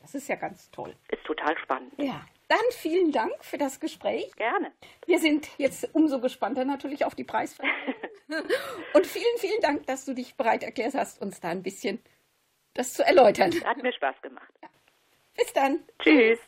Das 0.00 0.14
ist 0.16 0.28
ja 0.28 0.34
ganz 0.34 0.70
toll. 0.70 0.94
Ist 1.08 1.24
total 1.24 1.56
spannend. 1.58 1.92
Ja, 1.96 2.26
dann 2.48 2.58
vielen 2.72 3.12
Dank 3.12 3.32
für 3.44 3.56
das 3.56 3.78
Gespräch. 3.78 4.34
Gerne. 4.34 4.72
Wir 5.06 5.20
sind 5.20 5.48
jetzt 5.58 5.94
umso 5.94 6.20
gespannter 6.20 6.64
natürlich 6.64 7.04
auf 7.04 7.14
die 7.14 7.24
Preisverleihung. 7.24 7.94
Und 8.94 9.06
vielen, 9.06 9.38
vielen 9.38 9.60
Dank, 9.60 9.86
dass 9.86 10.04
du 10.04 10.14
dich 10.14 10.34
bereit 10.34 10.62
erklärt 10.64 10.94
hast, 10.94 11.20
uns 11.22 11.40
da 11.40 11.50
ein 11.50 11.62
bisschen 11.62 12.02
das 12.74 12.94
zu 12.94 13.04
erläutern. 13.04 13.52
Hat 13.64 13.82
mir 13.82 13.92
Spaß 13.92 14.20
gemacht. 14.22 14.52
Bis 15.36 15.52
dann. 15.52 15.80
Tschüss. 15.98 16.38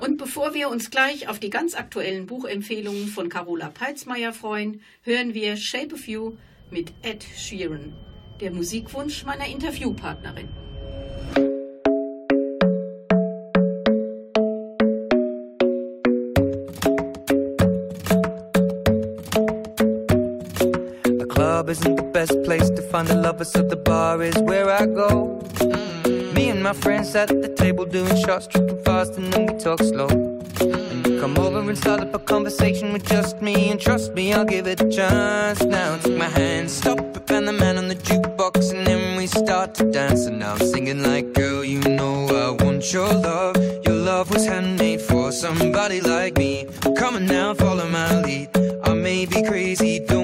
Und 0.00 0.16
bevor 0.16 0.54
wir 0.54 0.70
uns 0.70 0.90
gleich 0.90 1.28
auf 1.28 1.38
die 1.38 1.50
ganz 1.50 1.74
aktuellen 1.74 2.26
Buchempfehlungen 2.26 3.06
von 3.06 3.28
Carola 3.28 3.68
Peitzmeier 3.68 4.32
freuen, 4.32 4.80
hören 5.02 5.34
wir 5.34 5.56
Shape 5.56 5.94
of 5.94 6.08
You 6.08 6.36
mit 6.70 6.92
Ed 7.02 7.22
Sheeran, 7.22 7.94
der 8.40 8.50
Musikwunsch 8.50 9.24
meiner 9.24 9.46
Interviewpartnerin. 9.46 10.48
The 21.04 21.26
club 21.28 21.68
isn't 21.68 21.96
the 21.96 22.10
best 22.12 22.42
place 22.42 22.68
to 22.68 22.82
find 22.90 23.08
a 23.10 23.14
lover, 23.14 23.44
so 23.44 23.62
the 23.62 23.76
bar 23.76 24.20
is 24.22 24.34
where 24.42 24.68
I 24.70 24.86
go. 24.86 25.38
Me 26.34 26.50
and 26.50 26.62
my 26.62 26.72
friends 26.72 27.14
at 27.14 27.28
the 27.28 27.48
table 27.48 27.84
doing 27.84 28.16
shots, 28.16 28.48
tripping 28.48 28.82
fast, 28.82 29.16
and 29.16 29.32
then 29.32 29.46
we 29.46 29.54
talk 29.58 29.78
slow. 29.78 30.08
Come 31.20 31.38
over 31.38 31.60
and 31.60 31.78
start 31.78 32.00
up 32.00 32.12
a 32.12 32.18
conversation 32.18 32.92
with 32.92 33.06
just 33.06 33.40
me, 33.40 33.70
and 33.70 33.80
trust 33.80 34.12
me, 34.14 34.32
I'll 34.32 34.44
give 34.44 34.66
it 34.66 34.80
a 34.80 34.88
chance. 34.88 35.62
Now 35.62 35.96
take 35.98 36.18
my 36.18 36.28
hand, 36.28 36.70
stop 36.70 36.98
it, 36.98 37.30
and 37.30 37.46
the 37.46 37.52
man 37.52 37.78
on 37.78 37.86
the 37.86 37.94
jukebox, 37.94 38.72
and 38.74 38.84
then 38.84 39.16
we 39.16 39.28
start 39.28 39.74
to 39.76 39.90
dance. 39.92 40.26
And 40.26 40.40
now 40.40 40.54
I'm 40.54 40.66
singing 40.66 41.02
like, 41.02 41.32
girl, 41.34 41.62
you 41.64 41.80
know 41.80 42.26
I 42.26 42.64
want 42.64 42.92
your 42.92 43.12
love. 43.12 43.56
Your 43.84 43.94
love 43.94 44.32
was 44.32 44.44
handmade 44.44 45.02
for 45.02 45.30
somebody 45.30 46.00
like 46.00 46.36
me. 46.36 46.66
Come 46.96 47.14
on 47.14 47.26
now, 47.26 47.54
follow 47.54 47.88
my 47.88 48.20
lead. 48.22 48.48
I 48.82 48.92
may 48.92 49.24
be 49.24 49.42
crazy, 49.44 50.00
don't 50.00 50.23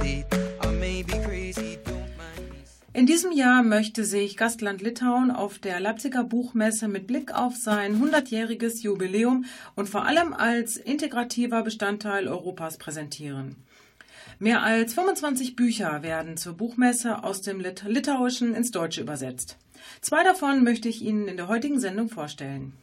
In 2.93 3.05
diesem 3.05 3.31
Jahr 3.31 3.63
möchte 3.63 4.03
sich 4.03 4.35
Gastland 4.35 4.81
Litauen 4.81 5.31
auf 5.31 5.59
der 5.59 5.79
Leipziger 5.79 6.25
Buchmesse 6.25 6.89
mit 6.89 7.07
Blick 7.07 7.33
auf 7.33 7.55
sein 7.55 8.03
100-jähriges 8.03 8.81
Jubiläum 8.81 9.45
und 9.75 9.87
vor 9.87 10.05
allem 10.05 10.33
als 10.33 10.75
integrativer 10.75 11.63
Bestandteil 11.63 12.27
Europas 12.27 12.77
präsentieren. 12.77 13.55
Mehr 14.39 14.61
als 14.61 14.93
25 14.93 15.55
Bücher 15.55 16.03
werden 16.03 16.35
zur 16.35 16.53
Buchmesse 16.53 17.23
aus 17.23 17.41
dem 17.41 17.61
Lit 17.61 17.85
Litauischen 17.87 18.53
ins 18.53 18.71
Deutsche 18.71 18.99
übersetzt. 18.99 19.57
Zwei 20.01 20.25
davon 20.25 20.65
möchte 20.65 20.89
ich 20.89 21.01
Ihnen 21.01 21.29
in 21.29 21.37
der 21.37 21.47
heutigen 21.47 21.79
Sendung 21.79 22.09
vorstellen. 22.09 22.73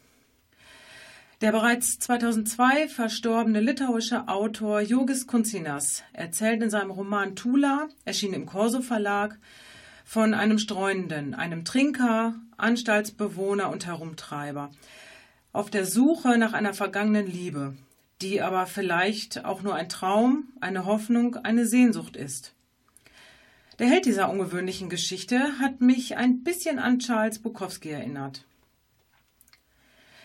Der 1.43 1.53
bereits 1.53 1.99
2002 1.99 2.89
verstorbene 2.89 3.61
litauische 3.61 4.27
Autor 4.27 4.81
Jurgis 4.81 5.27
Kuncinas 5.27 6.03
erzählt 6.15 6.63
in 6.63 6.71
seinem 6.71 6.93
Roman 6.93 7.37
Tula, 7.37 7.89
erschienen 8.07 8.35
im 8.35 8.47
Corso 8.47 8.81
Verlag, 8.81 9.39
von 10.09 10.33
einem 10.33 10.59
Streunenden, 10.59 11.35
einem 11.35 11.67
Trinker, 11.67 12.35
Anstaltsbewohner 12.57 13.69
und 13.69 13.85
Herumtreiber, 13.85 14.71
auf 15.53 15.69
der 15.69 15.85
Suche 15.85 16.39
nach 16.39 16.55
einer 16.55 16.73
vergangenen 16.73 17.27
Liebe, 17.27 17.77
die 18.23 18.41
aber 18.41 18.65
vielleicht 18.65 19.45
auch 19.45 19.61
nur 19.61 19.75
ein 19.75 19.91
Traum, 19.91 20.49
eine 20.63 20.87
Hoffnung, 20.87 21.37
eine 21.37 21.67
Sehnsucht 21.67 22.17
ist. 22.17 22.55
Der 23.79 23.87
Held 23.87 24.07
dieser 24.07 24.31
ungewöhnlichen 24.31 24.89
Geschichte 24.89 25.59
hat 25.59 25.83
mich 25.83 26.17
ein 26.17 26.43
bisschen 26.43 26.79
an 26.79 27.01
Charles 27.01 27.41
Bukowski 27.41 27.91
erinnert. 27.91 28.47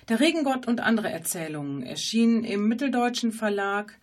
Der 0.08 0.22
Regengott 0.22 0.66
und 0.66 0.80
andere 0.80 1.12
Erzählungen 1.12 1.84
erschienen 1.84 2.46
im 2.46 2.70
Mitteldeutschen 2.70 3.34
Verlag, 3.34 4.00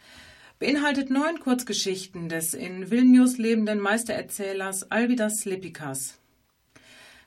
beinhaltet 0.60 1.08
neun 1.08 1.40
Kurzgeschichten 1.40 2.28
des 2.28 2.52
in 2.52 2.90
Vilnius 2.90 3.38
lebenden 3.38 3.80
Meistererzählers 3.80 4.90
Alvidas 4.90 5.46
Lepikas. 5.46 6.18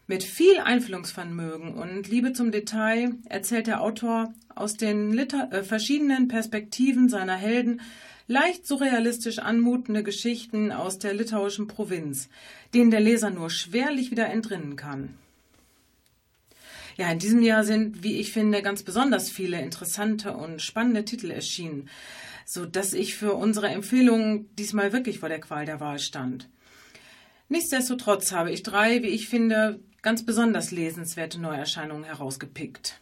Mit 0.06 0.24
viel 0.24 0.60
Einfühlungsvermögen 0.60 1.74
und 1.74 2.08
Liebe 2.08 2.34
zum 2.34 2.52
Detail 2.52 3.16
erzählt 3.28 3.66
der 3.66 3.82
Autor 3.82 4.32
aus 4.54 4.78
den 4.78 5.18
äh, 5.18 5.64
verschiedenen 5.64 6.28
Perspektiven 6.28 7.10
seiner 7.10 7.36
Helden 7.36 7.82
leicht 8.28 8.68
surrealistisch 8.68 9.40
anmutende 9.40 10.04
Geschichten 10.04 10.72
aus 10.72 11.00
der 11.00 11.16
litauischen 11.16 11.68
Provinz, 11.68 12.30
denen 12.76 12.92
der 12.92 13.00
Leser 13.00 13.32
nur 13.32 13.50
schwerlich 13.50 14.12
wieder 14.12 14.28
entrinnen 14.28 14.76
kann. 14.76 15.16
Ja, 16.98 17.12
in 17.12 17.18
diesem 17.18 17.42
Jahr 17.42 17.64
sind, 17.64 18.04
wie 18.04 18.20
ich 18.20 18.32
finde, 18.32 18.62
ganz 18.62 18.84
besonders 18.84 19.32
viele 19.32 19.60
interessante 19.60 20.38
und 20.38 20.62
spannende 20.62 21.04
Titel 21.04 21.32
erschienen, 21.32 21.90
so 22.46 22.66
dass 22.66 22.94
ich 22.94 23.16
für 23.16 23.34
unsere 23.34 23.68
Empfehlungen 23.68 24.54
diesmal 24.56 24.94
wirklich 24.94 25.20
vor 25.20 25.30
der 25.30 25.40
Qual 25.40 25.66
der 25.66 25.80
Wahl 25.80 26.00
stand. 26.00 26.50
Nichtsdestotrotz 27.50 28.32
habe 28.32 28.52
ich 28.52 28.64
drei, 28.64 29.04
wie 29.04 29.08
ich 29.08 29.28
finde, 29.28 29.80
ganz 30.02 30.26
besonders 30.26 30.72
lesenswerte 30.72 31.40
Neuerscheinungen 31.40 32.04
herausgepickt. 32.04 33.00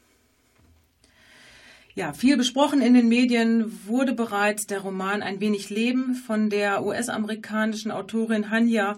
Ja, 1.94 2.14
viel 2.14 2.38
besprochen 2.38 2.82
in 2.82 2.94
den 2.94 3.10
Medien 3.10 3.86
wurde 3.86 4.14
bereits 4.14 4.66
der 4.66 4.80
Roman 4.80 5.22
Ein 5.22 5.42
wenig 5.42 5.70
Leben 5.70 6.16
von 6.16 6.50
der 6.50 6.86
US-amerikanischen 6.86 7.92
Autorin 7.92 8.50
Hanya 8.50 8.98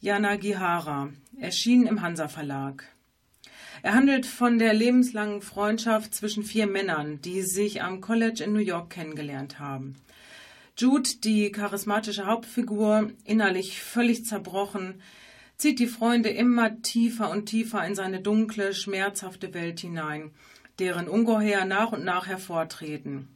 Yanagihara, 0.00 1.10
erschienen 1.40 1.88
im 1.88 2.00
Hansa 2.00 2.28
Verlag. 2.28 2.84
Er 3.82 3.94
handelt 3.94 4.26
von 4.26 4.58
der 4.58 4.74
lebenslangen 4.74 5.42
Freundschaft 5.42 6.14
zwischen 6.14 6.42
vier 6.42 6.66
Männern, 6.66 7.20
die 7.22 7.42
sich 7.42 7.82
am 7.82 8.00
College 8.00 8.42
in 8.44 8.52
New 8.52 8.58
York 8.58 8.90
kennengelernt 8.90 9.58
haben. 9.58 9.96
Jude, 10.76 11.10
die 11.24 11.50
charismatische 11.50 12.26
Hauptfigur, 12.26 13.10
innerlich 13.24 13.82
völlig 13.82 14.24
zerbrochen, 14.24 15.00
zieht 15.56 15.80
die 15.80 15.88
Freunde 15.88 16.28
immer 16.28 16.82
tiefer 16.82 17.30
und 17.30 17.46
tiefer 17.46 17.84
in 17.84 17.96
seine 17.96 18.20
dunkle, 18.20 18.74
schmerzhafte 18.74 19.54
Welt 19.54 19.80
hinein, 19.80 20.30
deren 20.78 21.08
Ungeheuer 21.08 21.64
nach 21.64 21.92
und 21.92 22.04
nach 22.04 22.28
hervortreten. 22.28 23.28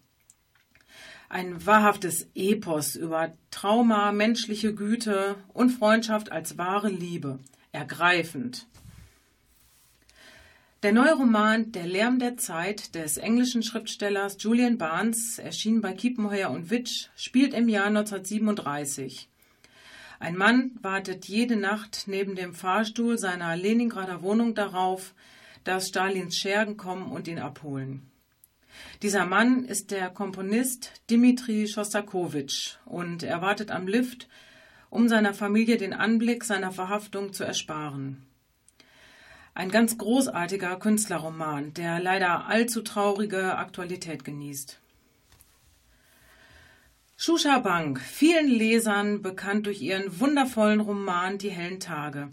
Ein 1.29 1.67
wahrhaftes 1.67 2.29
Epos 2.35 2.95
über 2.95 3.33
Trauma, 3.51 4.13
menschliche 4.13 4.75
Güte 4.75 5.37
und 5.53 5.71
Freundschaft 5.71 6.31
als 6.31 6.59
wahre 6.59 6.91
Liebe. 6.91 7.39
Ergreifend. 7.73 8.67
Der 10.83 10.93
neue 10.93 11.15
Roman 11.15 11.71
Der 11.71 11.87
Lärm 11.87 12.19
der 12.19 12.37
Zeit 12.37 12.97
des 12.97 13.17
englischen 13.17 13.63
Schriftstellers 13.63 14.37
Julian 14.41 14.79
Barnes, 14.79 15.39
erschienen 15.39 15.81
bei 15.81 15.93
Kiepenheuer 15.93 16.51
und 16.51 16.71
Witsch, 16.71 17.07
spielt 17.15 17.55
im 17.55 17.69
Jahr 17.69 17.87
1937. 17.87 19.29
Ein 20.19 20.37
Mann 20.37 20.73
wartet 20.83 21.27
jede 21.27 21.55
Nacht 21.55 22.09
neben 22.09 22.35
dem 22.35 22.53
Fahrstuhl 22.53 23.17
seiner 23.17 23.55
Leningrader 23.55 24.23
Wohnung 24.23 24.57
darauf, 24.57 25.15
dass 25.63 25.87
Stalins 25.87 26.37
Schergen 26.37 26.77
kommen 26.77 27.13
und 27.13 27.29
ihn 27.29 27.39
abholen. 27.39 28.11
Dieser 29.03 29.25
Mann 29.25 29.65
ist 29.65 29.93
der 29.93 30.11
Komponist 30.11 30.91
Dmitri 31.09 31.69
Schostakowitsch 31.69 32.75
und 32.87 33.23
er 33.23 33.41
wartet 33.41 33.71
am 33.71 33.87
Lift, 33.87 34.29
um 34.91 35.09
seiner 35.09 35.33
Familie 35.33 35.77
den 35.77 35.93
Anblick 35.93 36.43
seiner 36.43 36.73
Verhaftung 36.73 37.33
zu 37.33 37.45
ersparen. 37.45 38.27
Ein 39.55 39.71
ganz 39.71 39.99
großartiger 39.99 40.79
Künstlerroman, 40.79 41.75
der 41.75 42.01
leider 42.01 42.47
allzu 42.47 42.81
traurige 42.81 43.59
Aktualität 43.59 44.25
genießt. 44.25 44.81
Shusha 47.19 47.59
Bank, 47.59 48.01
vielen 48.01 48.49
Lesern 48.49 49.21
bekannt 49.21 49.67
durch 49.67 49.83
ihren 49.83 50.21
wundervollen 50.21 50.81
Roman 50.81 51.37
Die 51.37 51.51
hellen 51.51 51.81
Tage, 51.81 52.31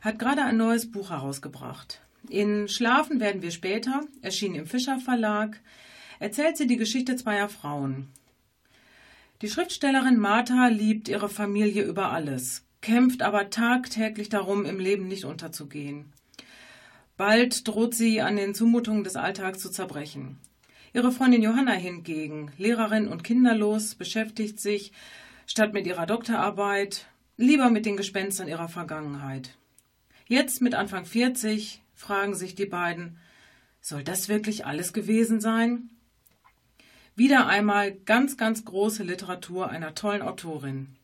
hat 0.00 0.18
gerade 0.18 0.44
ein 0.44 0.56
neues 0.56 0.90
Buch 0.90 1.10
herausgebracht. 1.10 2.00
In 2.30 2.68
Schlafen 2.68 3.20
werden 3.20 3.42
wir 3.42 3.50
später, 3.50 4.00
erschienen 4.22 4.54
im 4.54 4.66
Fischer 4.66 4.98
Verlag, 4.98 5.60
erzählt 6.20 6.56
sie 6.56 6.66
die 6.66 6.78
Geschichte 6.78 7.16
zweier 7.16 7.50
Frauen. 7.50 8.08
Die 9.42 9.50
Schriftstellerin 9.50 10.18
Martha 10.18 10.68
liebt 10.68 11.08
ihre 11.08 11.28
Familie 11.28 11.84
über 11.84 12.12
alles, 12.12 12.64
kämpft 12.80 13.20
aber 13.20 13.50
tagtäglich 13.50 14.30
darum, 14.30 14.64
im 14.64 14.78
Leben 14.78 15.06
nicht 15.06 15.26
unterzugehen. 15.26 16.15
Bald 17.16 17.66
droht 17.66 17.94
sie 17.94 18.20
an 18.20 18.36
den 18.36 18.54
Zumutungen 18.54 19.04
des 19.04 19.16
Alltags 19.16 19.60
zu 19.60 19.70
zerbrechen. 19.70 20.38
Ihre 20.92 21.12
Freundin 21.12 21.42
Johanna 21.42 21.72
hingegen, 21.72 22.52
Lehrerin 22.58 23.08
und 23.08 23.24
kinderlos, 23.24 23.94
beschäftigt 23.94 24.60
sich, 24.60 24.92
statt 25.46 25.72
mit 25.72 25.86
ihrer 25.86 26.06
Doktorarbeit, 26.06 27.06
lieber 27.36 27.70
mit 27.70 27.86
den 27.86 27.96
Gespenstern 27.96 28.48
ihrer 28.48 28.68
Vergangenheit. 28.68 29.56
Jetzt 30.26 30.60
mit 30.60 30.74
Anfang 30.74 31.04
40 31.04 31.82
fragen 31.94 32.34
sich 32.34 32.54
die 32.54 32.66
beiden, 32.66 33.18
soll 33.80 34.02
das 34.02 34.28
wirklich 34.28 34.66
alles 34.66 34.92
gewesen 34.92 35.40
sein? 35.40 35.90
Wieder 37.14 37.46
einmal 37.46 37.92
ganz, 37.92 38.36
ganz 38.36 38.64
große 38.64 39.02
Literatur 39.04 39.70
einer 39.70 39.94
tollen 39.94 40.22
Autorin. 40.22 40.95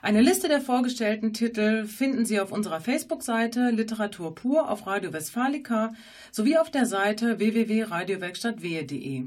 Eine 0.00 0.22
Liste 0.22 0.46
der 0.46 0.60
vorgestellten 0.60 1.32
Titel 1.32 1.84
finden 1.84 2.24
Sie 2.24 2.38
auf 2.38 2.52
unserer 2.52 2.80
Facebook-Seite 2.80 3.70
Literatur 3.70 4.32
pur 4.32 4.70
auf 4.70 4.86
Radio 4.86 5.12
Westfalica 5.12 5.92
sowie 6.30 6.56
auf 6.56 6.70
der 6.70 6.86
Seite 6.86 7.40
www.radiowerkstattwehe.de. 7.40 9.24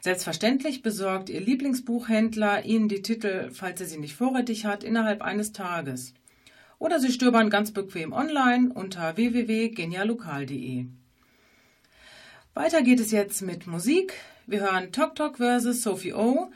Selbstverständlich 0.00 0.82
besorgt 0.82 1.30
Ihr 1.30 1.40
Lieblingsbuchhändler 1.40 2.64
Ihnen 2.64 2.88
die 2.88 3.02
Titel, 3.02 3.50
falls 3.52 3.80
er 3.80 3.86
sie 3.86 3.98
nicht 3.98 4.16
vorrätig 4.16 4.64
hat, 4.64 4.82
innerhalb 4.82 5.22
eines 5.22 5.52
Tages. 5.52 6.12
Oder 6.80 6.98
Sie 6.98 7.12
stöbern 7.12 7.48
ganz 7.48 7.70
bequem 7.70 8.12
online 8.12 8.72
unter 8.72 9.16
www.genialokal.de. 9.16 10.86
Weiter 12.54 12.82
geht 12.82 12.98
es 12.98 13.12
jetzt 13.12 13.42
mit 13.42 13.68
Musik. 13.68 14.14
Wir 14.46 14.60
hören 14.60 14.90
Tok 14.90 15.14
Tok 15.14 15.36
vs. 15.36 15.82
Sophie 15.82 16.14
O 16.14 16.50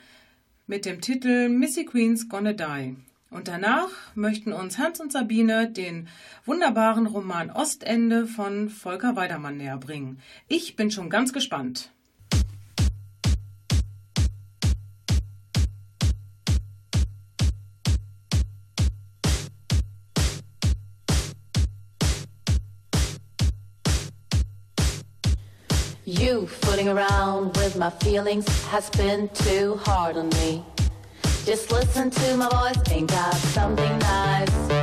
mit 0.66 0.86
dem 0.86 1.00
Titel 1.00 1.48
Missy 1.48 1.84
Queen's 1.84 2.28
Gonna 2.28 2.52
Die. 2.52 2.96
Und 3.32 3.48
danach 3.48 3.88
möchten 4.14 4.52
uns 4.52 4.76
Hans 4.76 5.00
und 5.00 5.10
Sabine 5.10 5.70
den 5.70 6.06
wunderbaren 6.44 7.06
Roman 7.06 7.50
Ostende 7.50 8.26
von 8.26 8.68
Volker 8.68 9.16
Weidermann 9.16 9.56
näher 9.56 9.78
bringen. 9.78 10.20
Ich 10.48 10.76
bin 10.76 10.90
schon 10.90 11.08
ganz 11.08 11.32
gespannt. 11.32 11.90
You 26.04 26.46
fooling 26.46 26.88
around 26.88 27.56
with 27.56 27.76
my 27.76 27.90
feelings 28.02 28.44
has 28.70 28.90
been 28.90 29.30
too 29.32 29.80
hard 29.86 30.16
on 30.18 30.28
me. 30.28 30.62
Just 31.44 31.72
listen 31.72 32.08
to 32.10 32.36
my 32.36 32.48
voice, 32.48 32.92
ain't 32.92 33.10
got 33.10 33.34
something 33.34 33.98
nice 33.98 34.81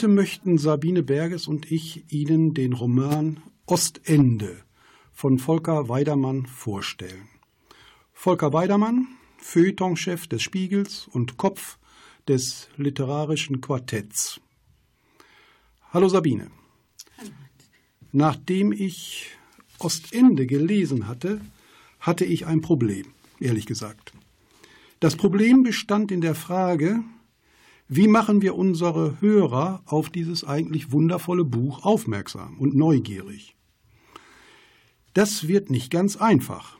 Heute 0.00 0.08
möchten 0.08 0.56
Sabine 0.56 1.02
Berges 1.02 1.46
und 1.46 1.70
ich 1.70 2.10
Ihnen 2.10 2.54
den 2.54 2.72
Roman 2.72 3.42
Ostende 3.66 4.62
von 5.12 5.38
Volker 5.38 5.90
Weidermann 5.90 6.46
vorstellen. 6.46 7.28
Volker 8.14 8.54
Weidermann, 8.54 9.08
Feuilletonchef 9.36 10.26
des 10.26 10.40
Spiegels 10.40 11.06
und 11.06 11.36
Kopf 11.36 11.76
des 12.26 12.70
literarischen 12.78 13.60
Quartetts. 13.60 14.40
Hallo 15.92 16.08
Sabine. 16.08 16.50
Nachdem 18.10 18.72
ich 18.72 19.26
Ostende 19.80 20.46
gelesen 20.46 21.08
hatte, 21.08 21.42
hatte 21.98 22.24
ich 22.24 22.46
ein 22.46 22.62
Problem, 22.62 23.04
ehrlich 23.38 23.66
gesagt. 23.66 24.14
Das 24.98 25.16
Problem 25.16 25.62
bestand 25.62 26.10
in 26.10 26.22
der 26.22 26.34
Frage, 26.34 27.04
wie 27.92 28.06
machen 28.06 28.40
wir 28.40 28.54
unsere 28.54 29.20
Hörer 29.20 29.82
auf 29.84 30.10
dieses 30.10 30.44
eigentlich 30.44 30.92
wundervolle 30.92 31.44
Buch 31.44 31.84
aufmerksam 31.84 32.56
und 32.56 32.76
neugierig? 32.76 33.56
Das 35.12 35.48
wird 35.48 35.70
nicht 35.70 35.90
ganz 35.90 36.16
einfach. 36.16 36.78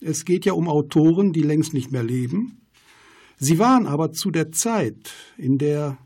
Es 0.00 0.24
geht 0.24 0.44
ja 0.44 0.54
um 0.54 0.68
Autoren, 0.68 1.32
die 1.32 1.42
längst 1.42 1.74
nicht 1.74 1.92
mehr 1.92 2.02
leben. 2.02 2.66
Sie 3.38 3.60
waren 3.60 3.86
aber 3.86 4.10
zu 4.10 4.32
der 4.32 4.50
Zeit, 4.50 5.12
in 5.38 5.58
der 5.58 5.96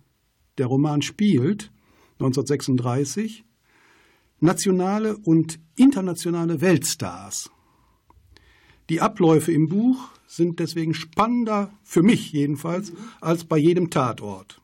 der 0.59 0.67
Roman 0.67 1.01
spielt, 1.01 1.73
1936, 2.19 3.47
nationale 4.39 5.17
und 5.17 5.59
internationale 5.77 6.61
Weltstars. 6.61 7.51
Die 8.91 9.01
Abläufe 9.01 9.51
im 9.51 9.69
Buch 9.69 10.11
sind 10.31 10.61
deswegen 10.61 10.95
spannender, 10.95 11.73
für 11.83 12.05
mich 12.05 12.33
jedenfalls, 12.33 12.93
als 13.21 13.45
bei 13.45 13.59
jedem 13.59 13.91
Tatort. 13.91 14.61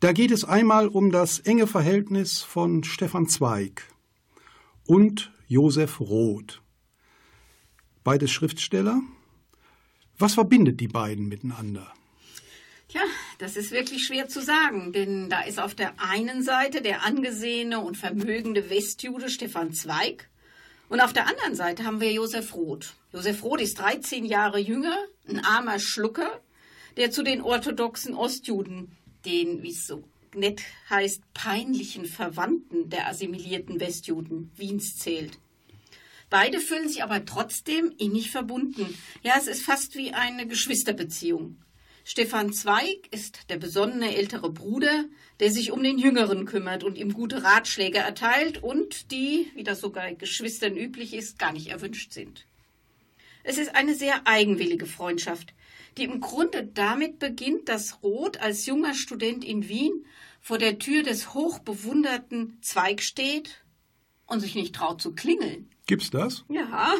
Da 0.00 0.12
geht 0.12 0.30
es 0.30 0.44
einmal 0.44 0.88
um 0.88 1.10
das 1.10 1.38
enge 1.38 1.66
Verhältnis 1.66 2.42
von 2.42 2.84
Stefan 2.84 3.28
Zweig 3.28 3.88
und 4.86 5.32
Josef 5.48 6.00
Roth. 6.00 6.60
Beides 8.04 8.30
Schriftsteller. 8.30 9.00
Was 10.18 10.34
verbindet 10.34 10.80
die 10.80 10.88
beiden 10.88 11.28
miteinander? 11.28 11.90
Tja, 12.88 13.00
das 13.38 13.56
ist 13.56 13.70
wirklich 13.70 14.04
schwer 14.04 14.28
zu 14.28 14.42
sagen, 14.42 14.92
denn 14.92 15.30
da 15.30 15.40
ist 15.42 15.58
auf 15.58 15.74
der 15.74 15.94
einen 15.98 16.42
Seite 16.42 16.82
der 16.82 17.04
angesehene 17.04 17.80
und 17.80 17.96
vermögende 17.96 18.68
Westjude 18.68 19.30
Stefan 19.30 19.72
Zweig 19.72 20.28
und 20.92 21.00
auf 21.00 21.14
der 21.14 21.26
anderen 21.26 21.54
Seite 21.54 21.84
haben 21.84 22.02
wir 22.02 22.12
Josef 22.12 22.54
Roth. 22.54 22.92
Josef 23.14 23.42
Roth 23.42 23.62
ist 23.62 23.78
13 23.78 24.26
Jahre 24.26 24.58
jünger, 24.58 24.94
ein 25.26 25.42
armer 25.42 25.78
Schlucker, 25.78 26.38
der 26.98 27.10
zu 27.10 27.22
den 27.22 27.40
orthodoxen 27.40 28.14
Ostjuden, 28.14 28.94
den, 29.24 29.62
wie 29.62 29.70
es 29.70 29.86
so 29.86 30.04
nett 30.34 30.60
heißt, 30.90 31.22
peinlichen 31.32 32.04
Verwandten 32.04 32.90
der 32.90 33.08
assimilierten 33.08 33.80
Westjuden 33.80 34.50
Wiens 34.54 34.98
zählt. 34.98 35.38
Beide 36.28 36.60
fühlen 36.60 36.88
sich 36.88 37.02
aber 37.02 37.24
trotzdem 37.24 37.94
innig 37.96 38.30
verbunden. 38.30 38.94
Ja, 39.22 39.32
es 39.38 39.46
ist 39.46 39.62
fast 39.62 39.94
wie 39.94 40.12
eine 40.12 40.46
Geschwisterbeziehung. 40.46 41.56
Stefan 42.04 42.52
Zweig 42.52 43.08
ist 43.12 43.48
der 43.48 43.58
besonnene 43.58 44.16
ältere 44.16 44.50
Bruder, 44.50 45.04
der 45.40 45.50
sich 45.50 45.70
um 45.70 45.82
den 45.82 45.98
Jüngeren 45.98 46.46
kümmert 46.46 46.82
und 46.82 46.98
ihm 46.98 47.12
gute 47.12 47.44
Ratschläge 47.44 47.98
erteilt 47.98 48.62
und 48.62 49.10
die, 49.12 49.50
wie 49.54 49.62
das 49.62 49.80
so 49.80 49.90
bei 49.90 50.14
Geschwistern 50.14 50.76
üblich 50.76 51.14
ist, 51.14 51.38
gar 51.38 51.52
nicht 51.52 51.68
erwünscht 51.68 52.12
sind. 52.12 52.46
Es 53.44 53.58
ist 53.58 53.74
eine 53.74 53.94
sehr 53.94 54.26
eigenwillige 54.26 54.86
Freundschaft, 54.86 55.54
die 55.96 56.04
im 56.04 56.20
Grunde 56.20 56.64
damit 56.64 57.18
beginnt, 57.18 57.68
dass 57.68 58.02
Roth 58.02 58.40
als 58.40 58.66
junger 58.66 58.94
Student 58.94 59.44
in 59.44 59.68
Wien 59.68 60.06
vor 60.40 60.58
der 60.58 60.78
Tür 60.78 61.02
des 61.02 61.34
hochbewunderten 61.34 62.58
Zweig 62.62 63.02
steht 63.02 63.62
und 64.26 64.40
sich 64.40 64.54
nicht 64.54 64.74
traut 64.74 65.00
zu 65.00 65.12
klingeln. 65.14 65.70
Gibt's 65.86 66.10
das? 66.10 66.44
Ja, 66.48 66.94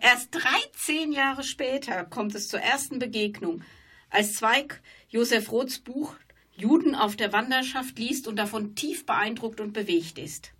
erst 0.00 0.28
13 0.32 1.12
Jahre 1.12 1.42
später 1.42 2.04
kommt 2.04 2.34
es 2.34 2.48
zur 2.48 2.60
ersten 2.60 2.98
Begegnung, 2.98 3.62
als 4.10 4.34
Zweig 4.34 4.82
Josef 5.08 5.50
Roths 5.50 5.78
Buch 5.78 6.14
Juden 6.56 6.94
auf 6.94 7.16
der 7.16 7.32
Wanderschaft 7.32 7.98
liest 7.98 8.28
und 8.28 8.36
davon 8.36 8.74
tief 8.74 9.06
beeindruckt 9.06 9.60
und 9.60 9.72
bewegt 9.72 10.18
ist. 10.18 10.52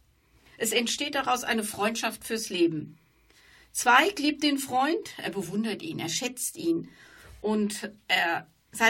Es 0.56 0.72
entsteht 0.72 1.14
daraus 1.14 1.44
eine 1.44 1.64
Freundschaft 1.64 2.24
fürs 2.24 2.48
Leben. 2.48 2.98
Zweig 3.72 4.18
liebt 4.18 4.42
den 4.42 4.58
Freund, 4.58 5.14
er 5.18 5.30
bewundert 5.30 5.82
ihn, 5.82 5.98
er 5.98 6.08
schätzt 6.08 6.56
ihn 6.56 6.88
und 7.40 7.92
er, 8.08 8.46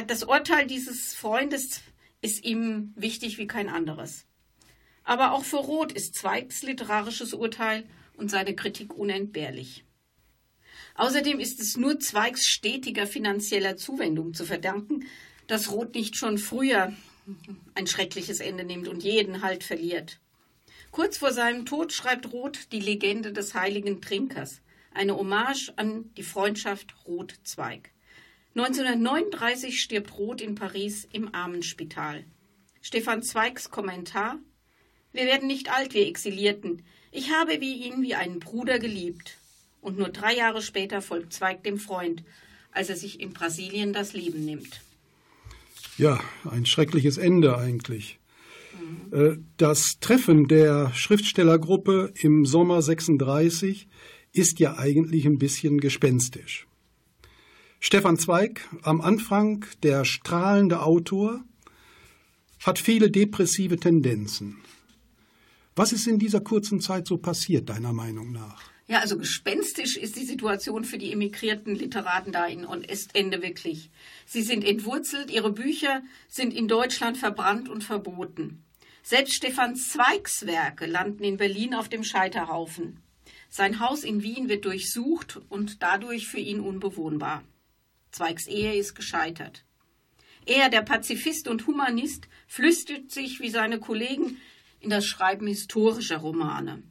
das 0.07 0.23
Urteil 0.23 0.67
dieses 0.67 1.15
Freundes 1.15 1.81
ist 2.23 2.45
ihm 2.45 2.93
wichtig 2.97 3.39
wie 3.39 3.47
kein 3.47 3.69
anderes. 3.69 4.27
Aber 5.05 5.33
auch 5.33 5.45
für 5.45 5.57
Roth 5.57 5.93
ist 5.93 6.15
Zweigs 6.15 6.63
literarisches 6.63 7.35
Urteil 7.35 7.85
und 8.17 8.31
seine 8.31 8.55
Kritik 8.55 8.95
unentbehrlich. 8.95 9.85
Außerdem 11.01 11.41
ist 11.41 11.61
es 11.61 11.79
nur 11.79 11.99
Zweigs 11.99 12.47
stetiger 12.47 13.07
finanzieller 13.07 13.79
Zuwendung 13.79 14.35
zu 14.35 14.45
verdanken, 14.45 15.07
dass 15.47 15.73
Roth 15.73 15.95
nicht 15.95 16.15
schon 16.15 16.37
früher 16.37 16.93
ein 17.75 17.87
schreckliches 17.87 18.41
Ende 18.41 18.65
nimmt 18.65 18.87
und 18.87 19.03
jeden 19.03 19.41
Halt 19.41 19.65
verliert. 19.65 20.21
Kurz 20.91 21.17
vor 21.17 21.33
seinem 21.33 21.65
Tod 21.65 21.95
schreibt 21.95 22.35
Roth 22.35 22.71
die 22.73 22.81
Legende 22.81 23.33
des 23.33 23.55
heiligen 23.55 24.03
Trinkers, 24.03 24.61
eine 24.93 25.17
Hommage 25.17 25.73
an 25.77 26.11
die 26.19 26.23
Freundschaft 26.23 26.95
Roth-Zweig. 27.07 27.93
1939 28.55 29.81
stirbt 29.81 30.19
Roth 30.19 30.43
in 30.43 30.55
Paris 30.55 31.09
im 31.11 31.35
Armenspital. 31.35 32.25
Stefan 32.83 33.23
Zweigs 33.23 33.71
Kommentar 33.71 34.39
Wir 35.15 35.25
werden 35.25 35.47
nicht 35.47 35.73
alt, 35.73 35.95
wir 35.95 36.07
Exilierten. 36.07 36.85
Ich 37.11 37.33
habe 37.33 37.63
wie 37.63 37.87
ihn 37.87 38.03
wie 38.03 38.17
einen 38.17 38.39
Bruder 38.39 38.79
geliebt. 38.79 39.40
Und 39.81 39.99
nur 39.99 40.09
drei 40.11 40.35
Jahre 40.35 40.63
später 40.63 41.01
folgt 41.01 41.33
Zweig 41.33 41.63
dem 41.65 41.79
Freund, 41.79 42.23
als 42.73 42.89
er 42.89 42.97
sich 42.97 43.21
in 43.21 43.33
Brasilien 43.33 43.93
das 43.93 44.13
Leben 44.13 44.45
nimmt. 44.45 44.81
Ja, 45.97 46.21
ein 46.51 46.67
schreckliches 46.67 47.19
Ende 47.19 47.57
eigentlich. 47.57 48.19
Äh, 49.13 49.37
Das 49.57 49.99
Treffen 50.01 50.49
der 50.49 50.93
Schriftstellergruppe 50.95 52.13
im 52.21 52.47
Sommer 52.47 52.83
36 52.83 53.89
ist 54.33 54.61
ja 54.61 54.79
eigentlich 54.79 55.27
ein 55.27 55.39
bisschen 55.39 55.79
gespenstisch. 55.81 56.67
Stefan 57.81 58.19
Zweig, 58.19 58.69
am 58.83 59.01
Anfang 59.01 59.65
der 59.83 60.05
strahlende 60.05 60.83
Autor, 60.83 61.43
hat 62.61 62.79
viele 62.79 63.11
depressive 63.11 63.79
Tendenzen. 63.79 64.59
Was 65.75 65.93
ist 65.93 66.07
in 66.07 66.19
dieser 66.19 66.41
kurzen 66.41 66.81
Zeit 66.81 67.07
so 67.07 67.17
passiert, 67.17 67.71
deiner 67.71 67.95
Meinung 67.95 68.33
nach? 68.33 68.70
Ja, 68.91 68.99
also 68.99 69.17
gespenstisch 69.17 69.97
ist 69.97 70.17
die 70.17 70.25
Situation 70.25 70.83
für 70.83 70.99
die 70.99 71.13
emigrierten 71.13 71.77
Literaten 71.77 72.33
da 72.33 72.47
in 72.47 72.67
Ostende 72.67 73.41
wirklich. 73.41 73.89
Sie 74.27 74.43
sind 74.43 74.65
entwurzelt, 74.65 75.31
ihre 75.31 75.53
Bücher 75.53 76.03
sind 76.27 76.53
in 76.53 76.67
Deutschland 76.67 77.17
verbrannt 77.17 77.69
und 77.69 77.85
verboten. 77.85 78.65
Selbst 79.05 79.35
Stefan 79.35 79.77
Zweigs 79.77 80.45
Werke 80.45 80.87
landen 80.87 81.23
in 81.23 81.37
Berlin 81.37 81.73
auf 81.73 81.89
dem 81.89 82.03
Scheiterhaufen. 82.03 83.01
Sein 83.49 83.79
Haus 83.79 84.03
in 84.03 84.25
Wien 84.25 84.49
wird 84.49 84.65
durchsucht 84.65 85.39
und 85.49 85.85
dadurch 85.85 86.27
für 86.27 86.41
ihn 86.41 86.59
unbewohnbar. 86.59 87.45
Zweigs 88.11 88.49
Ehe 88.49 88.75
ist 88.75 88.97
gescheitert. 88.97 89.65
Er, 90.47 90.69
der 90.69 90.83
Pazifist 90.83 91.47
und 91.47 91.69
Humanist, 91.69 92.27
flüstert 92.49 93.13
sich 93.13 93.39
wie 93.39 93.51
seine 93.51 93.79
Kollegen 93.79 94.39
in 94.81 94.91
das 94.91 95.07
Schreiben 95.07 95.47
historischer 95.47 96.17
Romane. 96.17 96.83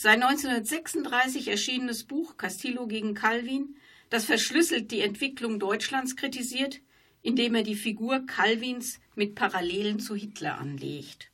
Sein 0.00 0.22
1936 0.22 1.48
erschienenes 1.48 2.04
Buch 2.04 2.36
Castillo 2.36 2.86
gegen 2.86 3.14
Calvin, 3.14 3.74
das 4.10 4.26
verschlüsselt 4.26 4.92
die 4.92 5.00
Entwicklung 5.00 5.58
Deutschlands 5.58 6.14
kritisiert, 6.14 6.78
indem 7.20 7.56
er 7.56 7.64
die 7.64 7.74
Figur 7.74 8.24
Calvins 8.24 9.00
mit 9.16 9.34
Parallelen 9.34 9.98
zu 9.98 10.14
Hitler 10.14 10.58
anlegt. 10.58 11.32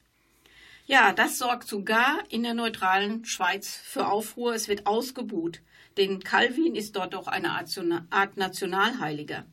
Ja, 0.86 1.12
das 1.12 1.36
sorgt 1.36 1.68
sogar 1.68 2.24
in 2.30 2.42
der 2.42 2.54
neutralen 2.54 3.26
Schweiz 3.26 3.68
für 3.68 4.08
Aufruhr. 4.08 4.54
Es 4.54 4.66
wird 4.66 4.86
ausgebuht, 4.86 5.60
denn 5.98 6.20
Calvin 6.20 6.74
ist 6.74 6.96
dort 6.96 7.12
doch 7.12 7.26
eine 7.26 7.50
Art 7.50 8.38
Nationalheiliger. 8.38 9.44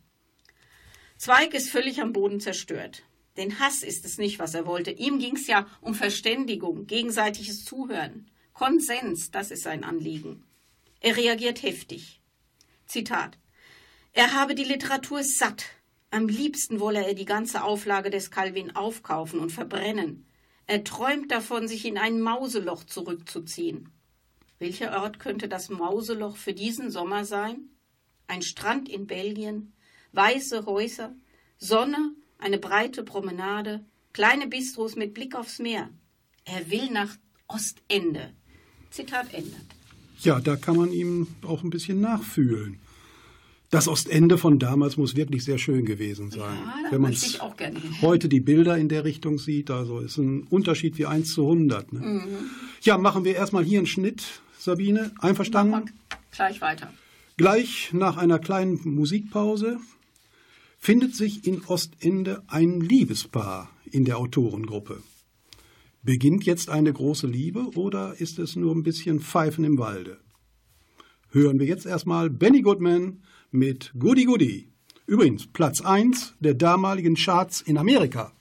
Zweig 1.17 1.53
ist 1.53 1.69
völlig 1.69 2.01
am 2.01 2.13
Boden 2.13 2.39
zerstört. 2.39 3.03
Denn 3.35 3.59
Hass 3.59 3.83
ist 3.83 4.05
es 4.05 4.17
nicht, 4.17 4.39
was 4.39 4.53
er 4.53 4.65
wollte. 4.65 4.91
Ihm 4.91 5.19
ging 5.19 5.35
es 5.35 5.47
ja 5.47 5.67
um 5.81 5.95
Verständigung, 5.95 6.87
gegenseitiges 6.87 7.65
Zuhören. 7.65 8.31
Konsens, 8.61 9.31
das 9.31 9.49
ist 9.49 9.63
sein 9.63 9.83
Anliegen. 9.83 10.43
Er 10.99 11.17
reagiert 11.17 11.63
heftig. 11.63 12.21
Zitat. 12.85 13.39
Er 14.13 14.33
habe 14.35 14.53
die 14.53 14.63
Literatur 14.63 15.23
satt. 15.23 15.65
Am 16.11 16.27
liebsten 16.27 16.79
wolle 16.79 17.03
er 17.03 17.15
die 17.15 17.25
ganze 17.25 17.63
Auflage 17.63 18.11
des 18.11 18.29
Calvin 18.29 18.75
aufkaufen 18.75 19.39
und 19.39 19.51
verbrennen. 19.51 20.27
Er 20.67 20.83
träumt 20.83 21.31
davon, 21.31 21.67
sich 21.67 21.85
in 21.85 21.97
ein 21.97 22.21
Mauseloch 22.21 22.83
zurückzuziehen. 22.83 23.89
Welcher 24.59 25.01
Ort 25.01 25.17
könnte 25.17 25.47
das 25.47 25.69
Mauseloch 25.69 26.37
für 26.37 26.53
diesen 26.53 26.91
Sommer 26.91 27.25
sein? 27.25 27.67
Ein 28.27 28.43
Strand 28.43 28.87
in 28.89 29.07
Belgien, 29.07 29.73
weiße 30.11 30.67
Häuser, 30.67 31.15
Sonne, 31.57 32.13
eine 32.37 32.59
breite 32.59 33.03
Promenade, 33.03 33.83
kleine 34.13 34.45
Bistros 34.45 34.95
mit 34.95 35.15
Blick 35.15 35.33
aufs 35.33 35.57
Meer. 35.57 35.89
Er 36.45 36.69
will 36.69 36.91
nach 36.91 37.17
Ostende. 37.47 38.35
Zitat 38.91 39.33
Ende. 39.33 39.55
Ja, 40.19 40.39
da 40.39 40.55
kann 40.55 40.75
man 40.75 40.91
ihm 40.91 41.27
auch 41.41 41.63
ein 41.63 41.69
bisschen 41.69 41.99
nachfühlen. 41.99 42.77
Das 43.71 43.87
Ostende 43.87 44.37
von 44.37 44.59
damals 44.59 44.97
muss 44.97 45.15
wirklich 45.15 45.45
sehr 45.45 45.57
schön 45.57 45.85
gewesen 45.85 46.29
sein. 46.29 46.57
Ja, 46.83 46.91
Wenn 46.91 47.01
man 47.01 47.15
heute 48.01 48.27
die 48.27 48.41
Bilder 48.41 48.77
in 48.77 48.89
der 48.89 49.05
Richtung 49.05 49.39
sieht, 49.39 49.71
also 49.71 49.99
ist 49.99 50.17
ein 50.17 50.43
Unterschied 50.43 50.97
wie 50.97 51.05
1 51.05 51.33
zu 51.33 51.43
100. 51.43 51.93
Ne? 51.93 51.99
Mhm. 52.01 52.23
Ja, 52.81 52.97
machen 52.97 53.23
wir 53.23 53.33
erstmal 53.33 53.63
hier 53.63 53.79
einen 53.79 53.87
Schnitt, 53.87 54.41
Sabine. 54.59 55.11
Einverstanden? 55.19 55.89
Gleich 56.31 56.59
weiter. 56.59 56.91
Gleich 57.37 57.91
nach 57.93 58.17
einer 58.17 58.39
kleinen 58.39 58.81
Musikpause 58.83 59.79
findet 60.77 61.15
sich 61.15 61.47
in 61.47 61.63
Ostende 61.65 62.43
ein 62.47 62.81
Liebespaar 62.81 63.69
in 63.89 64.03
der 64.03 64.17
Autorengruppe. 64.17 65.01
Beginnt 66.03 66.45
jetzt 66.45 66.71
eine 66.71 66.91
große 66.91 67.27
Liebe 67.27 67.67
oder 67.75 68.19
ist 68.19 68.39
es 68.39 68.55
nur 68.55 68.73
ein 68.73 68.81
bisschen 68.81 69.19
Pfeifen 69.19 69.63
im 69.63 69.77
Walde? 69.77 70.17
Hören 71.29 71.59
wir 71.59 71.67
jetzt 71.67 71.85
erstmal 71.85 72.31
Benny 72.31 72.63
Goodman 72.63 73.21
mit 73.51 73.93
Goody 73.99 74.25
Goody. 74.25 74.67
Übrigens 75.05 75.45
Platz 75.45 75.79
1 75.79 76.33
der 76.39 76.55
damaligen 76.55 77.13
Charts 77.13 77.61
in 77.61 77.77
Amerika. 77.77 78.33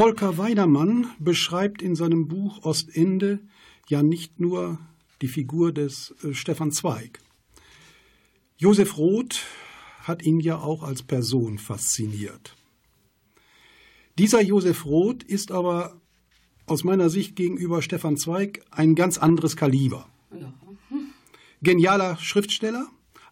Volker 0.00 0.38
Weidermann 0.38 1.10
beschreibt 1.18 1.82
in 1.82 1.94
seinem 1.94 2.26
Buch 2.26 2.64
Ostende 2.64 3.38
ja 3.86 4.02
nicht 4.02 4.40
nur 4.40 4.78
die 5.20 5.28
Figur 5.28 5.72
des 5.72 6.14
äh, 6.24 6.32
Stefan 6.32 6.72
Zweig. 6.72 7.20
Josef 8.56 8.96
Roth 8.96 9.42
hat 10.04 10.22
ihn 10.22 10.40
ja 10.40 10.58
auch 10.58 10.84
als 10.84 11.02
Person 11.02 11.58
fasziniert. 11.58 12.56
Dieser 14.16 14.40
Josef 14.40 14.86
Roth 14.86 15.22
ist 15.22 15.52
aber 15.52 16.00
aus 16.64 16.82
meiner 16.82 17.10
Sicht 17.10 17.36
gegenüber 17.36 17.82
Stefan 17.82 18.16
Zweig 18.16 18.64
ein 18.70 18.94
ganz 18.94 19.18
anderes 19.18 19.54
Kaliber. 19.54 20.08
Genialer 21.60 22.16
Schriftsteller, 22.16 22.86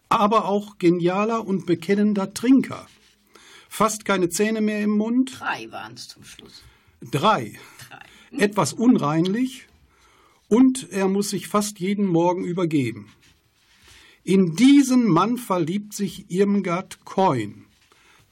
aber 0.07 0.45
auch 0.45 0.77
genialer 0.77 1.47
und 1.47 1.65
bekennender 1.65 2.31
Trinker. 2.35 2.85
Fast 3.69 4.03
keine 4.03 4.27
Zähne 4.29 4.59
mehr 4.61 4.81
im 4.81 4.89
Mund, 4.89 5.39
Drei 5.39 5.71
waren 5.71 5.93
es 5.93 6.07
zum 6.09 6.23
Schluss. 6.25 6.63
drei. 7.11 7.53
Etwas 8.31 8.73
unreinlich 8.73 9.67
und 10.49 10.91
er 10.91 11.07
muss 11.07 11.29
sich 11.29 11.47
fast 11.47 11.79
jeden 11.79 12.05
Morgen 12.05 12.43
übergeben. 12.43 13.11
In 14.23 14.55
diesen 14.55 15.07
Mann 15.07 15.37
verliebt 15.37 15.93
sich 15.93 16.29
Irmgard 16.29 17.05
Coin, 17.05 17.65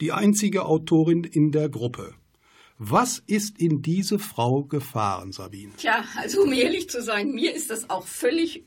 die 0.02 0.12
einzige 0.12 0.66
Autorin 0.66 1.24
in 1.24 1.52
der 1.52 1.70
Gruppe. 1.70 2.14
Was 2.80 3.24
ist 3.26 3.60
in 3.60 3.82
diese 3.82 4.20
Frau 4.20 4.64
gefahren, 4.64 5.32
Sabine? 5.32 5.72
Tja, 5.78 6.04
also 6.18 6.42
um 6.44 6.52
ehrlich 6.54 6.90
zu 6.90 7.02
sein, 7.02 7.32
mir 7.32 7.56
ist 7.56 7.72
das 7.72 7.90
auch 7.90 8.06
völlig 8.06 8.64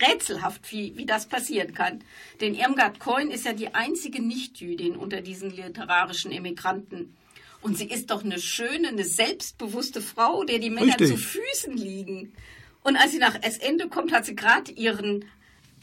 rätselhaft, 0.00 0.70
wie, 0.72 0.96
wie 0.96 1.06
das 1.06 1.26
passieren 1.26 1.74
kann. 1.74 2.02
Denn 2.40 2.54
Irmgard 2.54 2.98
Coin 3.00 3.30
ist 3.30 3.44
ja 3.44 3.52
die 3.52 3.74
einzige 3.74 4.22
Nichtjüdin 4.22 4.96
unter 4.96 5.20
diesen 5.20 5.50
literarischen 5.50 6.32
Emigranten. 6.32 7.16
Und 7.62 7.78
sie 7.78 7.88
ist 7.88 8.10
doch 8.10 8.22
eine 8.24 8.38
schöne, 8.38 8.88
eine 8.88 9.04
selbstbewusste 9.04 10.00
Frau, 10.00 10.44
der 10.44 10.58
die 10.58 10.70
Männer 10.70 10.98
Richtig. 10.98 11.08
zu 11.08 11.16
Füßen 11.16 11.76
liegen. 11.76 12.32
Und 12.82 12.96
als 12.96 13.12
sie 13.12 13.18
nach 13.18 13.42
Essende 13.42 13.88
kommt, 13.88 14.12
hat 14.12 14.26
sie 14.26 14.36
gerade 14.36 14.70
ihren 14.72 15.24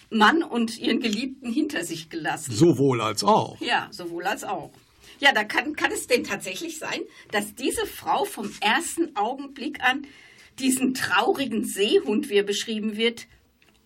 Mann 0.10 0.44
und 0.44 0.78
ihren 0.78 1.00
Geliebten 1.00 1.52
hinter 1.52 1.84
sich 1.84 2.10
gelassen. 2.10 2.54
Sowohl 2.54 3.02
als 3.02 3.24
auch. 3.24 3.60
Ja, 3.60 3.88
sowohl 3.92 4.26
als 4.26 4.44
auch. 4.44 4.72
Ja, 5.20 5.34
da 5.34 5.44
kann, 5.44 5.76
kann 5.76 5.92
es 5.92 6.08
denn 6.08 6.24
tatsächlich 6.24 6.78
sein, 6.78 7.02
dass 7.32 7.56
diese 7.56 7.86
Frau 7.86 8.26
vom 8.26 8.52
ersten 8.62 9.16
Augenblick 9.16 9.82
an 9.84 10.06
diesen 10.60 10.94
traurigen 10.94 11.66
Seehund, 11.66 12.30
wie 12.30 12.36
er 12.36 12.44
beschrieben 12.44 12.96
wird, 12.96 13.28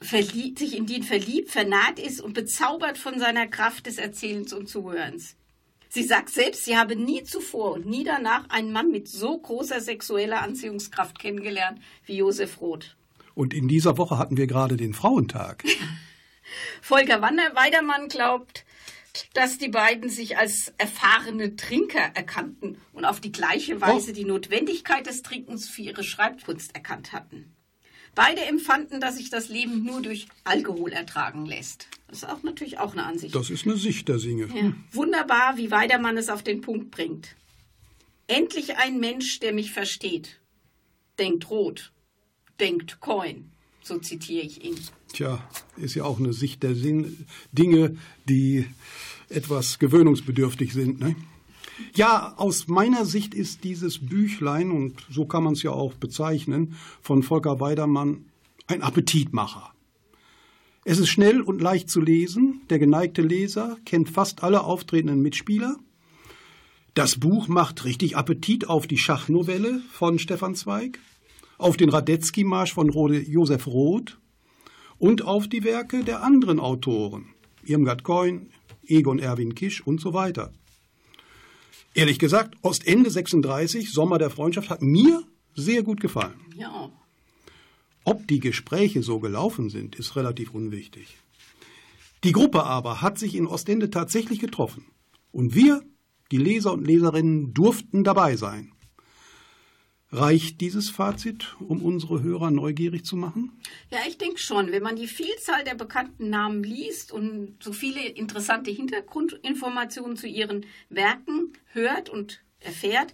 verliebt, 0.01 0.59
sich 0.59 0.75
in 0.75 0.85
den 0.85 1.03
verliebt, 1.03 1.49
vernaht 1.49 1.99
ist 1.99 2.21
und 2.21 2.33
bezaubert 2.33 2.97
von 2.97 3.19
seiner 3.19 3.47
Kraft 3.47 3.87
des 3.87 3.97
Erzählens 3.97 4.53
und 4.53 4.69
Zuhörens. 4.69 5.35
Sie 5.89 6.03
sagt 6.03 6.29
selbst, 6.29 6.65
sie 6.65 6.77
habe 6.77 6.95
nie 6.95 7.23
zuvor 7.23 7.73
und 7.73 7.85
nie 7.85 8.03
danach 8.03 8.49
einen 8.49 8.71
Mann 8.71 8.91
mit 8.91 9.07
so 9.07 9.37
großer 9.37 9.81
sexueller 9.81 10.41
Anziehungskraft 10.41 11.17
kennengelernt 11.17 11.79
wie 12.05 12.17
Josef 12.17 12.59
Roth. 12.59 12.95
Und 13.33 13.53
in 13.53 13.67
dieser 13.67 13.97
Woche 13.97 14.17
hatten 14.17 14.37
wir 14.37 14.47
gerade 14.47 14.77
den 14.77 14.93
Frauentag. 14.93 15.63
Volker 16.81 17.21
Wander 17.21 17.55
Weidermann 17.55 18.09
glaubt, 18.09 18.65
dass 19.33 19.57
die 19.57 19.69
beiden 19.69 20.09
sich 20.09 20.37
als 20.37 20.73
erfahrene 20.77 21.55
Trinker 21.55 22.11
erkannten 22.13 22.77
und 22.93 23.05
auf 23.05 23.19
die 23.19 23.31
gleiche 23.31 23.81
Weise 23.81 24.13
die 24.13 24.25
Notwendigkeit 24.25 25.07
des 25.07 25.21
Trinkens 25.23 25.67
für 25.67 25.81
ihre 25.81 26.03
Schreibkunst 26.03 26.75
erkannt 26.75 27.13
hatten. 27.13 27.56
Beide 28.17 28.41
empfanden, 28.41 28.99
dass 28.99 29.17
sich 29.17 29.29
das 29.29 29.47
Leben 29.47 29.83
nur 29.83 30.01
durch 30.01 30.27
Alkohol 30.43 30.91
ertragen 30.91 31.45
lässt. 31.45 31.87
Das 32.07 32.17
ist 32.17 32.23
auch 32.27 32.41
natürlich 32.41 32.79
auch 32.79 32.93
eine 32.93 33.05
Ansicht. 33.05 33.35
Das 33.35 33.51
ist 33.51 33.67
eine 33.67 33.77
Sicht 33.77 34.07
der 34.07 34.17
Singe. 34.17 34.47
Ja. 34.47 34.73
Wunderbar, 34.91 35.57
wie 35.57 35.69
Weidermann 35.69 36.17
es 36.17 36.27
auf 36.29 36.41
den 36.41 36.61
Punkt 36.61 36.89
bringt. 36.89 37.35
Endlich 38.25 38.77
ein 38.77 38.99
Mensch, 38.99 39.39
der 39.39 39.53
mich 39.53 39.71
versteht. 39.71 40.39
Denkt 41.19 41.51
rot, 41.51 41.91
denkt 42.59 42.99
Coin. 43.01 43.51
So 43.83 43.99
zitiere 43.99 44.47
ich 44.47 44.65
ihn. 44.65 44.79
Tja, 45.13 45.47
ist 45.75 45.93
ja 45.93 46.03
auch 46.03 46.17
eine 46.17 46.33
Sicht 46.33 46.63
der 46.63 46.73
Sinn 46.73 47.27
Dinge, 47.51 47.97
die 48.27 48.65
etwas 49.29 49.77
gewöhnungsbedürftig 49.77 50.73
sind. 50.73 50.99
Ne? 50.99 51.15
Ja, 51.95 52.33
aus 52.37 52.67
meiner 52.67 53.05
Sicht 53.05 53.33
ist 53.33 53.63
dieses 53.63 53.99
Büchlein, 53.99 54.71
und 54.71 55.05
so 55.09 55.25
kann 55.25 55.43
man 55.43 55.53
es 55.53 55.63
ja 55.63 55.71
auch 55.71 55.93
bezeichnen, 55.93 56.75
von 57.01 57.23
Volker 57.23 57.59
Weidermann 57.59 58.25
ein 58.67 58.81
Appetitmacher. 58.81 59.73
Es 60.83 60.99
ist 60.99 61.09
schnell 61.09 61.41
und 61.41 61.61
leicht 61.61 61.89
zu 61.89 61.99
lesen. 61.99 62.61
Der 62.69 62.79
geneigte 62.79 63.21
Leser 63.21 63.77
kennt 63.85 64.09
fast 64.09 64.43
alle 64.43 64.63
auftretenden 64.63 65.21
Mitspieler. 65.21 65.75
Das 66.93 67.19
Buch 67.19 67.47
macht 67.47 67.83
richtig 67.85 68.15
Appetit 68.17 68.69
auf 68.69 68.87
die 68.87 68.97
Schachnovelle 68.97 69.81
von 69.91 70.17
Stefan 70.17 70.55
Zweig, 70.55 70.99
auf 71.57 71.77
den 71.77 71.89
Radetzky-Marsch 71.89 72.73
von 72.73 72.89
Josef 72.89 73.67
Roth 73.67 74.17
und 74.97 75.23
auf 75.23 75.47
die 75.47 75.63
Werke 75.63 76.03
der 76.03 76.23
anderen 76.23 76.59
Autoren, 76.59 77.25
Irmgard 77.63 78.03
Coin, 78.03 78.49
Egon 78.85 79.19
Erwin 79.19 79.53
Kisch 79.55 79.85
und 79.85 80.01
so 80.01 80.13
weiter. 80.13 80.53
Ehrlich 81.97 82.19
gesagt, 82.19 82.53
Ostende 82.61 83.09
36, 83.09 83.91
Sommer 83.91 84.19
der 84.19 84.29
Freundschaft, 84.29 84.69
hat 84.69 84.83
mir 84.83 85.23
sehr 85.55 85.81
gut 85.81 85.99
gefallen. 85.99 86.39
Ja, 86.55 86.91
Ob 88.03 88.27
die 88.27 88.39
Gespräche 88.39 89.01
so 89.01 89.19
gelaufen 89.19 89.71
sind, 89.71 89.95
ist 89.95 90.15
relativ 90.15 90.53
unwichtig. 90.53 91.17
Die 92.23 92.33
Gruppe 92.33 92.65
aber 92.65 93.01
hat 93.01 93.17
sich 93.17 93.33
in 93.33 93.47
Ostende 93.47 93.89
tatsächlich 93.89 94.37
getroffen. 94.39 94.85
Und 95.31 95.55
wir, 95.55 95.81
die 96.31 96.37
Leser 96.37 96.71
und 96.73 96.85
Leserinnen, 96.85 97.55
durften 97.55 98.03
dabei 98.03 98.35
sein. 98.35 98.73
Reicht 100.09 100.61
dieses 100.61 100.89
Fazit, 100.89 101.57
um 101.59 101.83
unsere 101.83 102.23
Hörer 102.23 102.49
neugierig 102.49 103.03
zu 103.03 103.17
machen? 103.17 103.59
Ja, 103.91 103.99
ich 104.07 104.17
denke 104.17 104.39
schon. 104.39 104.71
Wenn 104.71 104.83
man 104.83 104.95
die 104.95 105.07
Vielzahl 105.07 105.65
der 105.65 105.75
bekannten 105.75 106.29
Namen 106.29 106.63
liest 106.63 107.11
und 107.11 107.57
so 107.61 107.73
viele 107.73 108.07
interessante 108.07 108.71
Hintergrundinformationen 108.71 110.15
zu 110.15 110.27
ihren 110.27 110.65
Werken 110.89 111.51
hört 111.73 112.09
und 112.09 112.41
erfährt, 112.61 113.13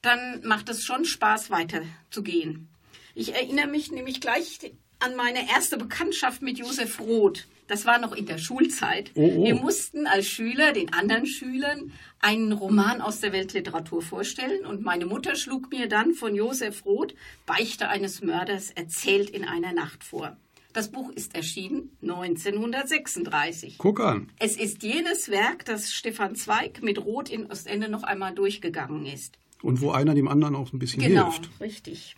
dann 0.00 0.42
macht 0.44 0.68
es 0.68 0.84
schon 0.84 1.04
Spaß, 1.04 1.50
weiterzugehen. 1.50 2.68
Ich 3.16 3.34
erinnere 3.34 3.66
mich 3.66 3.90
nämlich 3.90 4.20
gleich 4.20 4.60
an 5.00 5.16
meine 5.16 5.48
erste 5.50 5.76
Bekanntschaft 5.76 6.42
mit 6.42 6.58
Josef 6.58 7.00
Roth. 7.00 7.46
Das 7.66 7.84
war 7.84 7.98
noch 7.98 8.12
in 8.12 8.24
der 8.26 8.38
Schulzeit. 8.38 9.10
Oh, 9.14 9.30
oh. 9.36 9.44
Wir 9.44 9.54
mussten 9.54 10.06
als 10.06 10.26
Schüler 10.26 10.72
den 10.72 10.92
anderen 10.94 11.26
Schülern 11.26 11.92
einen 12.20 12.52
Roman 12.52 13.00
aus 13.02 13.20
der 13.20 13.32
Weltliteratur 13.32 14.00
vorstellen 14.02 14.64
und 14.64 14.82
meine 14.82 15.04
Mutter 15.06 15.36
schlug 15.36 15.70
mir 15.70 15.86
dann 15.88 16.14
von 16.14 16.34
Josef 16.34 16.84
Roth 16.86 17.14
Beichte 17.46 17.88
eines 17.88 18.22
Mörders 18.22 18.70
erzählt 18.70 19.28
in 19.30 19.44
einer 19.44 19.72
Nacht 19.72 20.02
vor. 20.02 20.36
Das 20.72 20.90
Buch 20.90 21.10
ist 21.10 21.34
erschienen 21.34 21.90
1936. 22.02 23.76
Guck 23.78 24.00
an. 24.00 24.30
Es 24.38 24.56
ist 24.56 24.82
jenes 24.82 25.28
Werk, 25.30 25.64
das 25.64 25.92
Stefan 25.92 26.34
Zweig 26.36 26.82
mit 26.82 26.98
Roth 27.04 27.28
in 27.30 27.50
Ostende 27.50 27.88
noch 27.88 28.02
einmal 28.02 28.34
durchgegangen 28.34 29.06
ist. 29.06 29.38
Und 29.62 29.80
wo 29.80 29.90
einer 29.90 30.14
dem 30.14 30.28
anderen 30.28 30.54
auch 30.54 30.72
ein 30.72 30.78
bisschen 30.78 31.02
Genau, 31.02 31.32
hilft. 31.32 31.50
richtig. 31.60 32.16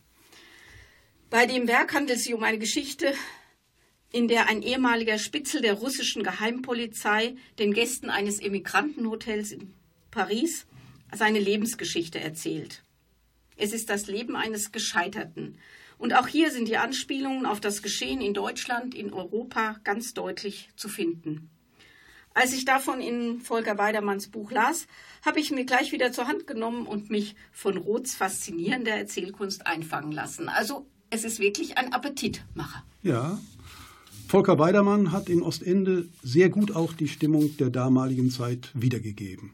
Bei 1.30 1.46
dem 1.46 1.68
Werk 1.68 1.94
handelt 1.94 2.18
es 2.18 2.24
sich 2.24 2.34
um 2.34 2.42
eine 2.42 2.58
Geschichte, 2.58 3.14
in 4.10 4.26
der 4.26 4.48
ein 4.48 4.62
ehemaliger 4.62 5.16
Spitzel 5.16 5.62
der 5.62 5.74
russischen 5.74 6.24
Geheimpolizei 6.24 7.36
den 7.60 7.72
Gästen 7.72 8.10
eines 8.10 8.40
Emigrantenhotels 8.40 9.52
in 9.52 9.72
Paris 10.10 10.66
seine 11.14 11.38
Lebensgeschichte 11.38 12.18
erzählt. 12.18 12.82
Es 13.56 13.72
ist 13.72 13.90
das 13.90 14.08
Leben 14.08 14.34
eines 14.34 14.72
Gescheiterten. 14.72 15.56
Und 15.98 16.14
auch 16.14 16.26
hier 16.26 16.50
sind 16.50 16.66
die 16.66 16.78
Anspielungen 16.78 17.46
auf 17.46 17.60
das 17.60 17.80
Geschehen 17.80 18.20
in 18.20 18.34
Deutschland, 18.34 18.92
in 18.92 19.12
Europa 19.12 19.76
ganz 19.84 20.14
deutlich 20.14 20.70
zu 20.74 20.88
finden. 20.88 21.48
Als 22.34 22.52
ich 22.52 22.64
davon 22.64 23.00
in 23.00 23.40
Volker 23.40 23.78
Weidermanns 23.78 24.30
Buch 24.30 24.50
las, 24.50 24.88
habe 25.24 25.38
ich 25.38 25.52
mir 25.52 25.64
gleich 25.64 25.92
wieder 25.92 26.10
zur 26.10 26.26
Hand 26.26 26.48
genommen 26.48 26.86
und 26.86 27.08
mich 27.08 27.36
von 27.52 27.76
Roths 27.76 28.16
faszinierender 28.16 28.92
Erzählkunst 28.92 29.66
einfangen 29.66 30.10
lassen. 30.10 30.48
Also 30.48 30.86
es 31.10 31.24
ist 31.24 31.40
wirklich 31.40 31.76
ein 31.76 31.92
Appetitmacher. 31.92 32.84
Ja. 33.02 33.38
Volker 34.28 34.58
Weidermann 34.58 35.10
hat 35.10 35.28
in 35.28 35.42
Ostende 35.42 36.08
sehr 36.22 36.48
gut 36.48 36.74
auch 36.74 36.92
die 36.92 37.08
Stimmung 37.08 37.56
der 37.56 37.70
damaligen 37.70 38.30
Zeit 38.30 38.70
wiedergegeben. 38.74 39.52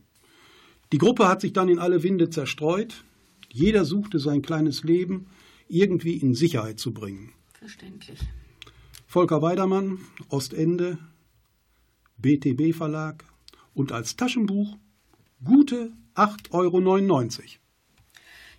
Die 0.92 0.98
Gruppe 0.98 1.28
hat 1.28 1.40
sich 1.40 1.52
dann 1.54 1.68
in 1.68 1.78
alle 1.78 2.02
Winde 2.02 2.30
zerstreut. 2.30 3.02
Jeder 3.50 3.84
suchte 3.84 4.18
sein 4.18 4.42
kleines 4.42 4.84
Leben 4.84 5.26
irgendwie 5.66 6.16
in 6.16 6.34
Sicherheit 6.34 6.78
zu 6.78 6.92
bringen. 6.92 7.32
Verständlich. 7.54 8.20
Volker 9.06 9.40
Weidermann, 9.40 9.98
Ostende, 10.28 10.98
BTB 12.18 12.74
Verlag 12.76 13.24
und 13.72 13.92
als 13.92 14.16
Taschenbuch 14.16 14.76
gute 15.42 15.92
8,99 16.14 16.50
Euro. 16.52 17.44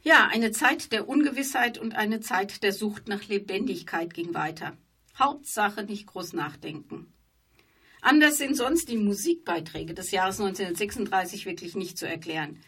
Ja, 0.08 0.30
eine 0.32 0.54
Zeit 0.54 0.94
der 0.94 1.10
Ungewissheit 1.10 1.78
und 1.78 1.94
eine 1.94 2.22
Zeit 2.22 2.64
der 2.64 2.72
Sucht 2.72 3.10
nach 3.10 3.28
Lebendigkeit 3.28 4.14
ging 4.14 4.34
weiter. 4.34 4.78
Hauptsache 5.20 5.84
nicht 5.84 6.08
groß 6.08 6.32
nachdenken. 6.32 7.12
Anders 8.00 8.38
sind 8.38 8.56
sonst 8.56 8.88
die 8.88 8.96
Musikbeiträge 8.96 9.94
des 9.94 10.12
Jahres 10.12 10.40
1936 10.40 11.46
wirklich 11.46 11.76
nicht 11.76 11.98
zu 11.98 12.08
erklären. 12.08 12.62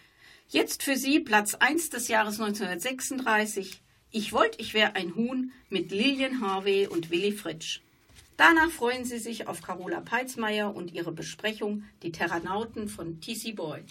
Jetzt 0.49 0.84
für 0.84 0.97
Sie 0.97 1.21
Platz 1.21 1.54
1 1.54 1.91
des 1.91 2.10
Jahres 2.10 2.41
1936. 2.41 3.84
Ich 4.12 4.34
wollte, 4.34 4.60
ich 4.60 4.73
wäre 4.73 4.95
ein 4.95 5.15
Huhn 5.15 5.54
mit 5.69 5.93
Lilian 5.93 6.41
Harvey 6.41 6.88
und 6.88 7.10
Willy 7.10 7.32
Fritsch. 7.32 7.80
Danach 8.36 8.69
freuen 8.69 9.06
Sie 9.06 9.17
sich 9.17 9.47
auf 9.47 9.62
Carola 9.62 10.02
Peitzmeier 10.02 10.75
und 10.75 10.91
ihre 10.91 11.13
Besprechung 11.13 11.86
Die 12.04 12.12
Terranauten 12.12 12.89
von 12.89 13.21
TC 13.21 13.56
Boy. 13.56 13.86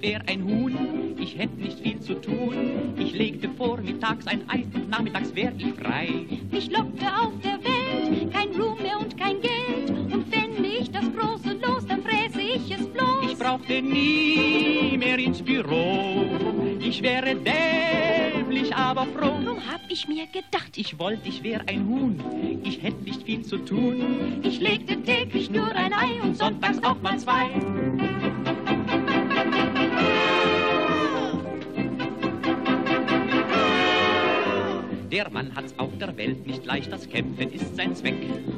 Ich 0.00 0.10
wär 0.10 0.20
ein 0.28 0.44
Huhn, 0.44 1.16
ich 1.18 1.36
hätt 1.36 1.58
nicht 1.58 1.80
viel 1.80 1.98
zu 1.98 2.14
tun. 2.14 2.94
Ich 2.96 3.14
legte 3.14 3.48
vormittags 3.48 4.28
ein 4.28 4.42
Ei 4.48 4.64
und 4.72 4.88
nachmittags 4.88 5.34
wär 5.34 5.52
ich 5.58 5.74
frei. 5.74 6.24
Mich 6.52 6.70
lockte 6.70 7.06
auf 7.06 7.32
der 7.42 7.58
Welt 7.64 8.32
kein 8.32 8.48
Ruhm 8.50 8.80
mehr 8.80 9.00
und 9.00 9.16
kein 9.18 9.40
Geld. 9.40 9.90
Und 9.90 10.32
fände 10.32 10.68
ich 10.68 10.92
das 10.92 11.04
große 11.12 11.54
Los, 11.54 11.84
dann 11.88 12.02
fräße 12.04 12.40
ich 12.40 12.70
es 12.70 12.86
bloß. 12.86 13.32
Ich 13.32 13.36
brauchte 13.36 13.82
nie 13.82 14.96
mehr 14.96 15.18
ins 15.18 15.42
Büro. 15.42 16.26
Ich 16.80 17.02
wäre 17.02 17.34
dämlich, 17.34 18.72
aber 18.76 19.04
froh. 19.06 19.42
Drum 19.44 19.58
hab 19.68 19.80
ich 19.88 20.06
mir 20.06 20.26
gedacht, 20.26 20.76
Ich 20.76 20.96
wollt, 21.00 21.26
ich 21.26 21.42
wär 21.42 21.62
ein 21.66 21.88
Huhn, 21.88 22.60
ich 22.62 22.80
hätt 22.84 23.02
nicht 23.02 23.24
viel 23.24 23.42
zu 23.42 23.58
tun. 23.58 24.38
ich 24.44 24.60
legte 24.60 25.02
täglich 25.02 25.50
nur 25.50 25.66
ein 25.74 25.92
Ei 25.92 26.22
und 26.22 26.36
sonntags 26.36 26.80
auch 26.84 27.00
mal 27.02 27.18
zwei. 27.18 27.50
Der 35.18 35.30
Mann 35.30 35.52
hat's 35.56 35.74
auf 35.78 35.90
der 35.98 36.16
Welt 36.16 36.46
nicht 36.46 36.64
leicht, 36.64 36.92
das 36.92 37.08
Kämpfen 37.08 37.52
ist 37.52 37.74
sein 37.74 37.92
Zweck. 37.92 38.14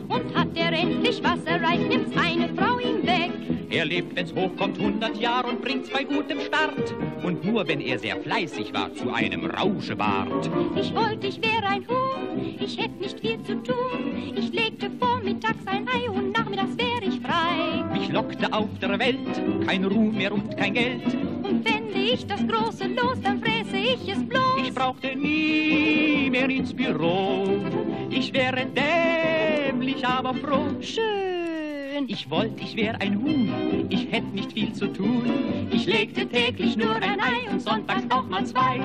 Und 0.08 0.34
hat 0.36 0.48
er 0.54 0.70
endlich 0.70 1.22
was 1.22 1.42
erreicht, 1.44 1.88
nimmt 1.88 2.12
seine 2.12 2.50
Frau 2.54 2.78
ihn 2.78 3.02
weg. 3.06 3.30
Er 3.70 3.86
lebt, 3.86 4.14
wenn's 4.14 4.34
hochkommt, 4.34 4.78
100 4.78 5.16
Jahre 5.16 5.48
und 5.48 5.62
bringt's 5.62 5.88
bei 5.88 6.04
gutem 6.04 6.38
Start. 6.38 6.94
Und 7.22 7.42
nur 7.46 7.66
wenn 7.66 7.80
er 7.80 7.98
sehr 7.98 8.16
fleißig 8.16 8.74
war, 8.74 8.92
zu 8.92 9.10
einem 9.10 9.46
Rauschebart. 9.46 10.50
Ich 10.76 10.94
wollte, 10.94 11.28
ich 11.28 11.40
wäre 11.40 11.66
ein 11.66 11.88
Huhn, 11.88 12.54
ich 12.60 12.76
hätte 12.76 13.00
nicht 13.00 13.18
viel 13.20 13.42
zu 13.42 13.62
tun. 13.62 14.34
Ich 14.36 14.52
legte 14.52 14.90
vormittags 14.98 15.66
ein 15.66 15.88
Ei 15.88 16.10
und 16.10 16.32
nachmittags 16.32 16.76
wäre 16.76 17.06
ich 17.06 17.20
frei. 17.20 17.84
Mich 17.98 18.12
lockte 18.12 18.52
auf 18.52 18.68
der 18.82 18.98
Welt 18.98 19.66
kein 19.66 19.86
Ruhm 19.86 20.14
mehr 20.14 20.34
und 20.34 20.54
kein 20.58 20.74
Geld. 20.74 21.29
Fände 21.64 21.98
ich 21.98 22.26
das 22.26 22.40
große 22.46 22.86
Los, 22.88 23.20
dann 23.22 23.40
fräße 23.40 23.76
ich 23.76 24.08
es 24.08 24.24
bloß. 24.26 24.62
Ich 24.62 24.74
brauchte 24.74 25.16
nie 25.16 26.30
mehr 26.30 26.48
ins 26.48 26.72
Büro. 26.72 27.44
Ich 28.10 28.32
wäre 28.32 28.66
dämlich, 28.66 30.06
aber 30.06 30.34
froh. 30.34 30.68
Schön. 30.80 32.06
Ich 32.06 32.30
wollt, 32.30 32.60
ich 32.60 32.76
wär 32.76 33.00
ein 33.00 33.22
Huhn, 33.22 33.86
ich 33.90 34.10
hätt 34.10 34.32
nicht 34.32 34.52
viel 34.52 34.72
zu 34.72 34.86
tun. 34.86 35.68
Ich 35.70 35.86
legte 35.86 36.26
täglich 36.26 36.76
nur 36.76 36.94
ein 36.94 37.20
Ei 37.20 37.50
und 37.50 37.60
sonntags 37.60 38.04
auch 38.10 38.26
mal 38.26 38.44
zwei. 38.46 38.80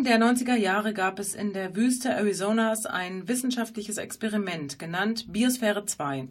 Anfang 0.00 0.18
der 0.18 0.28
90er 0.28 0.56
Jahre 0.56 0.94
gab 0.94 1.18
es 1.18 1.34
in 1.34 1.52
der 1.52 1.76
Wüste 1.76 2.16
Arizonas 2.16 2.86
ein 2.86 3.28
wissenschaftliches 3.28 3.98
Experiment, 3.98 4.78
genannt 4.78 5.26
Biosphäre 5.30 5.84
2. 5.84 6.26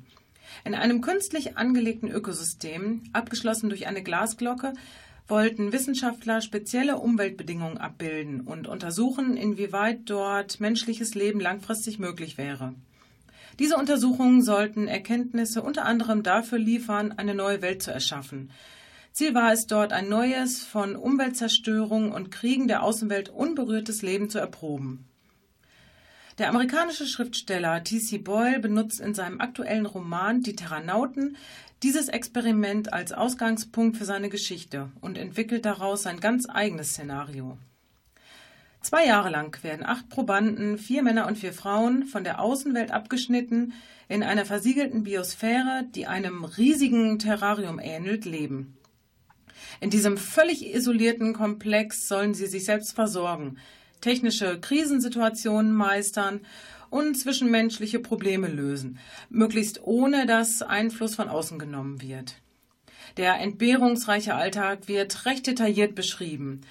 In 0.65 0.73
einem 0.73 1.01
künstlich 1.01 1.55
angelegten 1.55 2.09
Ökosystem, 2.09 3.03
abgeschlossen 3.13 3.69
durch 3.69 3.85
eine 3.85 4.01
Glasglocke, 4.01 4.73
wollten 5.27 5.71
Wissenschaftler 5.71 6.41
spezielle 6.41 6.97
Umweltbedingungen 6.97 7.77
abbilden 7.77 8.41
und 8.41 8.67
untersuchen, 8.67 9.37
inwieweit 9.37 9.99
dort 10.05 10.59
menschliches 10.59 11.13
Leben 11.13 11.39
langfristig 11.39 11.99
möglich 11.99 12.39
wäre. 12.39 12.73
Diese 13.59 13.77
Untersuchungen 13.77 14.41
sollten 14.41 14.87
Erkenntnisse 14.87 15.61
unter 15.61 15.85
anderem 15.85 16.23
dafür 16.23 16.57
liefern, 16.57 17.11
eine 17.11 17.35
neue 17.35 17.61
Welt 17.61 17.83
zu 17.83 17.91
erschaffen. 17.91 18.49
Ziel 19.19 19.35
war 19.35 19.51
es 19.51 19.67
dort, 19.67 19.91
ein 19.91 20.07
neues, 20.07 20.63
von 20.63 20.95
Umweltzerstörung 20.95 22.13
und 22.13 22.31
Kriegen 22.31 22.69
der 22.69 22.83
Außenwelt 22.83 23.27
unberührtes 23.27 24.01
Leben 24.01 24.29
zu 24.29 24.39
erproben. 24.39 25.09
Der 26.37 26.47
amerikanische 26.47 27.05
Schriftsteller 27.05 27.83
T.C. 27.83 28.19
Boyle 28.19 28.61
benutzt 28.61 29.01
in 29.01 29.13
seinem 29.13 29.41
aktuellen 29.41 29.85
Roman 29.85 30.41
Die 30.41 30.55
Terranauten 30.55 31.35
dieses 31.83 32.07
Experiment 32.07 32.93
als 32.93 33.11
Ausgangspunkt 33.11 33.97
für 33.97 34.05
seine 34.05 34.29
Geschichte 34.29 34.89
und 35.01 35.17
entwickelt 35.17 35.65
daraus 35.65 36.03
sein 36.03 36.21
ganz 36.21 36.47
eigenes 36.47 36.91
Szenario. 36.91 37.57
Zwei 38.79 39.05
Jahre 39.05 39.31
lang 39.31 39.61
werden 39.65 39.85
acht 39.85 40.07
Probanden, 40.07 40.77
vier 40.77 41.03
Männer 41.03 41.27
und 41.27 41.37
vier 41.37 41.51
Frauen, 41.51 42.05
von 42.05 42.23
der 42.23 42.39
Außenwelt 42.39 42.91
abgeschnitten, 42.91 43.73
in 44.07 44.23
einer 44.23 44.45
versiegelten 44.45 45.03
Biosphäre, 45.03 45.83
die 45.93 46.07
einem 46.07 46.45
riesigen 46.45 47.19
Terrarium 47.19 47.79
ähnelt, 47.79 48.23
leben. 48.23 48.77
In 49.81 49.89
diesem 49.89 50.17
völlig 50.17 50.73
isolierten 50.73 51.33
Komplex 51.33 52.07
sollen 52.07 52.33
sie 52.33 52.47
sich 52.47 52.65
selbst 52.65 52.93
versorgen, 52.93 53.57
technische 54.01 54.59
Krisensituationen 54.59 55.71
meistern 55.71 56.41
und 56.89 57.15
zwischenmenschliche 57.17 57.99
Probleme 57.99 58.47
lösen, 58.47 58.99
möglichst 59.29 59.81
ohne 59.83 60.25
dass 60.25 60.61
Einfluss 60.61 61.15
von 61.15 61.29
außen 61.29 61.59
genommen 61.59 62.01
wird. 62.01 62.35
Der 63.17 63.39
entbehrungsreiche 63.39 64.35
Alltag 64.35 64.87
wird 64.87 65.25
recht 65.25 65.47
detailliert 65.47 65.95
beschrieben, 65.95 66.61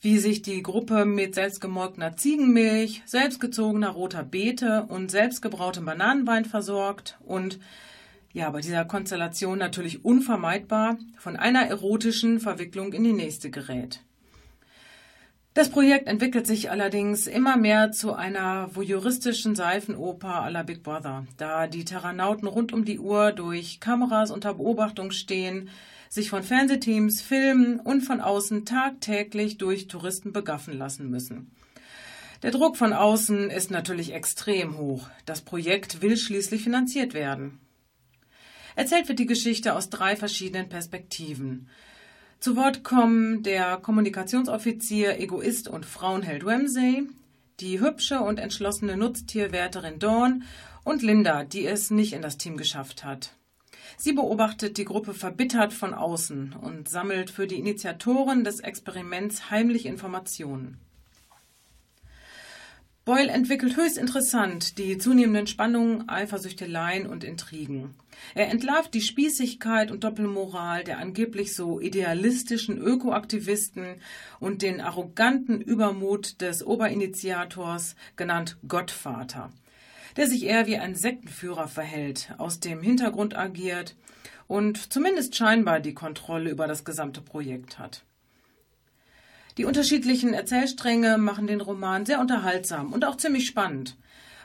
wie 0.00 0.18
sich 0.18 0.42
die 0.42 0.62
Gruppe 0.62 1.04
mit 1.04 1.34
selbstgemolkener 1.34 2.16
Ziegenmilch, 2.16 3.02
selbstgezogener 3.06 3.90
roter 3.90 4.24
Beete 4.24 4.84
und 4.88 5.10
selbstgebrautem 5.10 5.84
Bananenwein 5.84 6.44
versorgt 6.44 7.18
und 7.24 7.60
ja, 8.32 8.50
bei 8.50 8.60
dieser 8.60 8.84
Konstellation 8.84 9.58
natürlich 9.58 10.04
unvermeidbar 10.04 10.98
von 11.18 11.36
einer 11.36 11.66
erotischen 11.66 12.40
Verwicklung 12.40 12.92
in 12.92 13.04
die 13.04 13.12
nächste 13.12 13.50
gerät. 13.50 14.00
Das 15.54 15.68
Projekt 15.68 16.08
entwickelt 16.08 16.46
sich 16.46 16.70
allerdings 16.70 17.26
immer 17.26 17.58
mehr 17.58 17.92
zu 17.92 18.14
einer 18.14 18.74
voyeuristischen 18.74 19.54
Seifenoper 19.54 20.42
à 20.42 20.48
la 20.48 20.62
Big 20.62 20.82
Brother, 20.82 21.26
da 21.36 21.66
die 21.66 21.84
Terranauten 21.84 22.48
rund 22.48 22.72
um 22.72 22.86
die 22.86 22.98
Uhr 22.98 23.32
durch 23.32 23.78
Kameras 23.78 24.30
unter 24.30 24.54
Beobachtung 24.54 25.10
stehen, 25.10 25.68
sich 26.08 26.30
von 26.30 26.42
Fernsehteams 26.42 27.20
filmen 27.20 27.80
und 27.80 28.00
von 28.00 28.22
außen 28.22 28.64
tagtäglich 28.64 29.58
durch 29.58 29.88
Touristen 29.88 30.32
begaffen 30.32 30.72
lassen 30.72 31.10
müssen. 31.10 31.50
Der 32.42 32.50
Druck 32.50 32.78
von 32.78 32.94
außen 32.94 33.50
ist 33.50 33.70
natürlich 33.70 34.14
extrem 34.14 34.78
hoch. 34.78 35.08
Das 35.26 35.42
Projekt 35.42 36.00
will 36.00 36.16
schließlich 36.16 36.62
finanziert 36.62 37.12
werden. 37.12 37.60
Erzählt 38.74 39.08
wird 39.08 39.18
die 39.18 39.26
Geschichte 39.26 39.74
aus 39.74 39.90
drei 39.90 40.16
verschiedenen 40.16 40.68
Perspektiven. 40.68 41.68
Zu 42.40 42.56
Wort 42.56 42.82
kommen 42.82 43.42
der 43.42 43.76
Kommunikationsoffizier, 43.76 45.20
Egoist 45.20 45.68
und 45.68 45.86
Frauenheld 45.86 46.44
Ramsay, 46.44 47.04
die 47.60 47.80
hübsche 47.80 48.20
und 48.20 48.38
entschlossene 48.38 48.96
Nutztierwärterin 48.96 49.98
Dawn 49.98 50.44
und 50.84 51.02
Linda, 51.02 51.44
die 51.44 51.66
es 51.66 51.90
nicht 51.90 52.12
in 52.12 52.22
das 52.22 52.38
Team 52.38 52.56
geschafft 52.56 53.04
hat. 53.04 53.36
Sie 53.96 54.12
beobachtet 54.12 54.78
die 54.78 54.84
Gruppe 54.84 55.14
verbittert 55.14 55.72
von 55.72 55.94
außen 55.94 56.54
und 56.60 56.88
sammelt 56.88 57.30
für 57.30 57.46
die 57.46 57.58
Initiatoren 57.58 58.42
des 58.42 58.60
Experiments 58.60 59.50
heimlich 59.50 59.86
Informationen. 59.86 60.78
Boyle 63.04 63.32
entwickelt 63.32 63.76
höchst 63.76 63.98
interessant 63.98 64.78
die 64.78 64.96
zunehmenden 64.96 65.48
Spannungen, 65.48 66.08
Eifersüchteleien 66.08 67.08
und 67.08 67.24
Intrigen. 67.24 67.96
Er 68.36 68.48
entlarvt 68.48 68.94
die 68.94 69.00
Spießigkeit 69.00 69.90
und 69.90 70.04
Doppelmoral 70.04 70.84
der 70.84 70.98
angeblich 70.98 71.56
so 71.56 71.80
idealistischen 71.80 72.78
Ökoaktivisten 72.78 73.96
und 74.38 74.62
den 74.62 74.80
arroganten 74.80 75.60
Übermut 75.60 76.40
des 76.40 76.64
Oberinitiators, 76.64 77.96
genannt 78.14 78.56
Gottvater, 78.68 79.50
der 80.16 80.28
sich 80.28 80.44
eher 80.44 80.68
wie 80.68 80.78
ein 80.78 80.94
Sektenführer 80.94 81.66
verhält, 81.66 82.32
aus 82.38 82.60
dem 82.60 82.82
Hintergrund 82.82 83.36
agiert 83.36 83.96
und 84.46 84.92
zumindest 84.92 85.34
scheinbar 85.34 85.80
die 85.80 85.94
Kontrolle 85.94 86.50
über 86.50 86.68
das 86.68 86.84
gesamte 86.84 87.20
Projekt 87.20 87.80
hat. 87.80 88.04
Die 89.58 89.64
unterschiedlichen 89.64 90.32
Erzählstränge 90.32 91.18
machen 91.18 91.46
den 91.46 91.60
Roman 91.60 92.06
sehr 92.06 92.20
unterhaltsam 92.20 92.92
und 92.92 93.04
auch 93.04 93.16
ziemlich 93.16 93.46
spannend. 93.46 93.96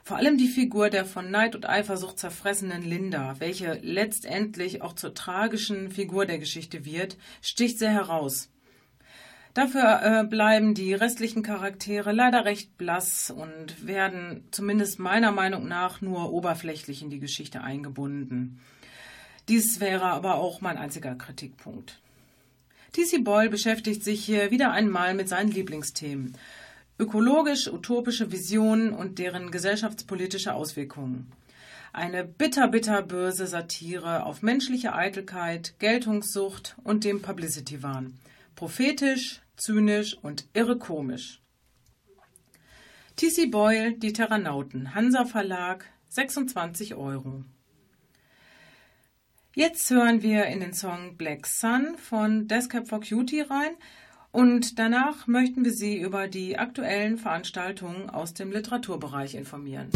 Vor 0.04 0.18
allem 0.18 0.38
die 0.38 0.48
Figur 0.48 0.90
der 0.90 1.06
von 1.06 1.32
Neid 1.32 1.56
und 1.56 1.68
Eifersucht 1.68 2.18
zerfressenen 2.18 2.82
Linda, 2.82 3.36
welche 3.40 3.74
letztendlich 3.82 4.82
auch 4.82 4.94
zur 4.94 5.14
tragischen 5.14 5.92
Figur 5.92 6.26
der 6.26 6.40
Geschichte 6.40 6.86
wird, 6.86 7.18
sticht 7.42 7.78
sehr 7.80 7.92
heraus. 7.92 8.50
Dafür 9.54 10.02
äh, 10.04 10.24
bleiben 10.24 10.76
die 10.76 10.94
restlichen 10.94 11.42
Charaktere 11.42 12.12
leider 12.12 12.46
recht 12.46 12.78
blass 12.78 13.32
und 13.32 13.88
werden 13.88 14.48
zumindest 14.52 15.00
meiner 15.00 15.32
Meinung 15.32 15.68
nach 15.68 16.00
nur 16.00 16.32
oberflächlich 16.32 17.02
in 17.02 17.10
die 17.10 17.20
Geschichte 17.20 17.62
eingebunden. 17.62 18.60
Dies 19.50 19.80
wäre 19.80 20.06
aber 20.06 20.36
auch 20.36 20.62
mein 20.62 20.78
einziger 20.78 21.16
Kritikpunkt. 21.16 22.00
T.C. 22.94 23.20
Boyle 23.20 23.50
beschäftigt 23.50 24.04
sich 24.04 24.24
hier 24.24 24.52
wieder 24.52 24.72
einmal 24.72 25.14
mit 25.14 25.30
seinen 25.30 25.52
Lieblingsthemen. 25.52 26.38
Ökologisch-utopische 27.00 28.32
Visionen 28.32 28.92
und 28.92 29.20
deren 29.20 29.52
gesellschaftspolitische 29.52 30.54
Auswirkungen. 30.54 31.32
Eine 31.94 32.24
bitter, 32.24 32.68
bitter 32.68 33.02
böse 33.02 33.48
Satire 33.48 34.26
auf 34.26 34.42
menschliche 34.42 34.94
Eitelkeit, 34.94 35.76
Geltungssucht 35.80 36.76
und 36.84 37.04
dem 37.04 37.22
Publicity-Wahn. 37.22 38.18
Prophetisch, 38.56 39.42
zynisch 39.58 40.18
und 40.22 40.46
irre 40.54 40.78
komisch. 40.78 41.42
T.C. 43.16 43.48
Boyle, 43.48 43.94
Die 43.94 44.14
Terranauten, 44.14 44.94
Hansa 44.94 45.26
Verlag, 45.26 45.86
26 46.10 46.96
Euro. 46.96 47.44
Jetzt 49.58 49.90
hören 49.90 50.22
wir 50.22 50.46
in 50.46 50.60
den 50.60 50.72
Song 50.72 51.18
Black 51.18 51.48
Sun 51.48 51.98
von 51.98 52.48
Descap 52.48 52.88
for 52.88 53.00
Cutie 53.00 53.42
rein 53.42 53.72
und 54.32 54.78
danach 54.78 55.26
möchten 55.26 55.66
wir 55.66 55.72
Sie 55.72 56.00
über 56.00 56.28
die 56.28 56.60
aktuellen 56.60 57.18
Veranstaltungen 57.18 58.08
aus 58.08 58.36
dem 58.36 58.52
Literaturbereich 58.52 59.34
informieren. 59.34 59.90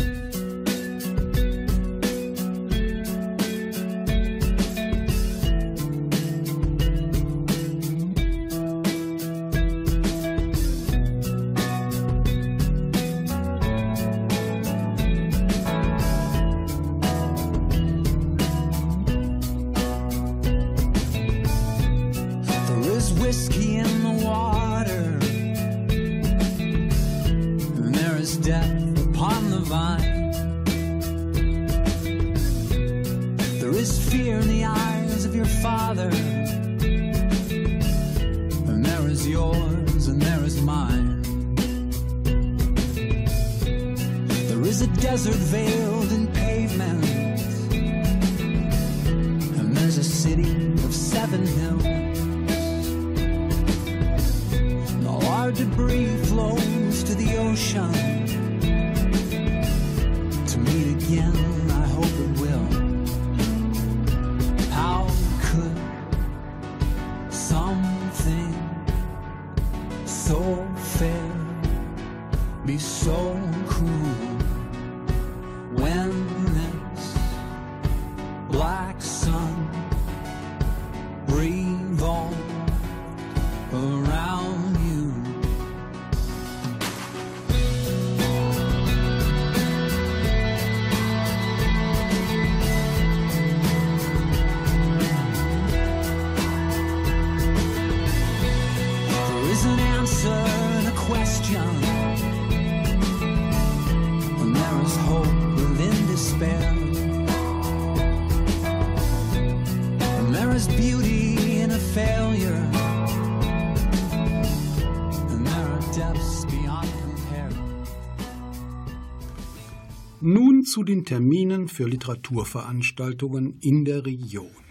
Zu 120.72 120.84
den 120.84 121.03
Terminen 121.03 121.67
für 121.67 121.86
Literaturveranstaltungen 121.86 123.59
in 123.59 123.84
der 123.84 124.05
Region. 124.05 124.63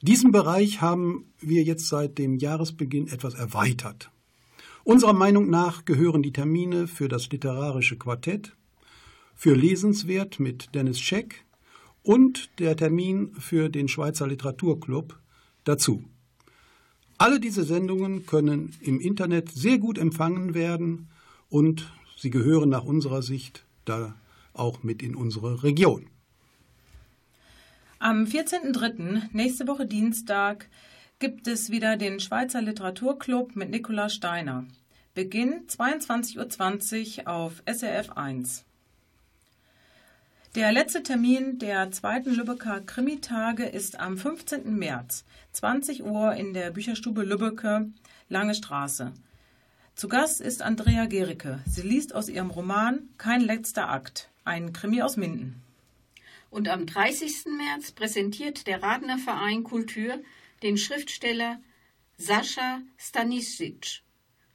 Diesen 0.00 0.32
Bereich 0.32 0.80
haben 0.80 1.26
wir 1.40 1.62
jetzt 1.62 1.88
seit 1.88 2.16
dem 2.16 2.36
Jahresbeginn 2.36 3.08
etwas 3.08 3.34
erweitert. 3.34 4.10
Unserer 4.82 5.12
Meinung 5.12 5.50
nach 5.50 5.84
gehören 5.84 6.22
die 6.22 6.32
Termine 6.32 6.86
für 6.86 7.08
das 7.08 7.30
literarische 7.30 7.98
Quartett, 7.98 8.56
für 9.34 9.54
Lesenswert 9.54 10.40
mit 10.40 10.74
Dennis 10.74 11.00
Scheck 11.00 11.44
und 12.02 12.58
der 12.58 12.74
Termin 12.74 13.34
für 13.38 13.68
den 13.68 13.88
Schweizer 13.88 14.26
Literaturclub 14.26 15.20
dazu. 15.64 16.02
Alle 17.18 17.40
diese 17.40 17.64
Sendungen 17.64 18.24
können 18.24 18.74
im 18.80 19.00
Internet 19.00 19.50
sehr 19.50 19.76
gut 19.76 19.98
empfangen 19.98 20.54
werden 20.54 21.10
und 21.50 21.92
sie 22.16 22.30
gehören 22.30 22.70
nach 22.70 22.84
unserer 22.84 23.20
Sicht 23.20 23.66
da 23.84 24.14
auch 24.54 24.82
mit 24.82 25.02
in 25.02 25.14
unsere 25.14 25.62
Region. 25.62 26.06
Am 27.98 28.24
14.03., 28.24 29.28
nächste 29.32 29.66
Woche 29.66 29.86
Dienstag, 29.86 30.68
gibt 31.18 31.46
es 31.46 31.70
wieder 31.70 31.96
den 31.96 32.20
Schweizer 32.20 32.60
Literaturclub 32.60 33.56
mit 33.56 33.70
Nicola 33.70 34.08
Steiner. 34.08 34.66
Beginn 35.14 35.66
22.20 35.68 37.20
Uhr 37.20 37.28
auf 37.28 37.62
SRF 37.66 38.10
1. 38.10 38.64
Der 40.54 40.70
letzte 40.70 41.02
Termin 41.02 41.58
der 41.58 41.90
zweiten 41.90 42.34
Lübecker 42.34 42.80
Krimitage 42.80 43.64
ist 43.64 43.98
am 43.98 44.16
15. 44.16 44.76
März, 44.76 45.24
20 45.52 46.04
Uhr 46.04 46.34
in 46.34 46.52
der 46.52 46.70
Bücherstube 46.70 47.22
Lübbecke, 47.22 47.90
Lange 48.28 48.54
Straße. 48.54 49.12
Zu 49.94 50.08
Gast 50.08 50.40
ist 50.40 50.62
Andrea 50.62 51.06
Gericke. 51.06 51.60
Sie 51.66 51.82
liest 51.82 52.14
aus 52.14 52.28
ihrem 52.28 52.50
Roman 52.50 53.08
Kein 53.18 53.40
letzter 53.40 53.88
Akt, 53.88 54.30
ein 54.44 54.72
Krimi 54.72 55.02
aus 55.02 55.16
Minden. 55.16 55.62
Und 56.50 56.68
am 56.68 56.86
30. 56.86 57.46
März 57.56 57.92
präsentiert 57.92 58.66
der 58.66 58.82
Radner 58.82 59.18
Verein 59.18 59.64
Kultur 59.64 60.22
den 60.62 60.78
Schriftsteller 60.78 61.60
Sascha 62.16 62.80
Stanisic 62.96 64.02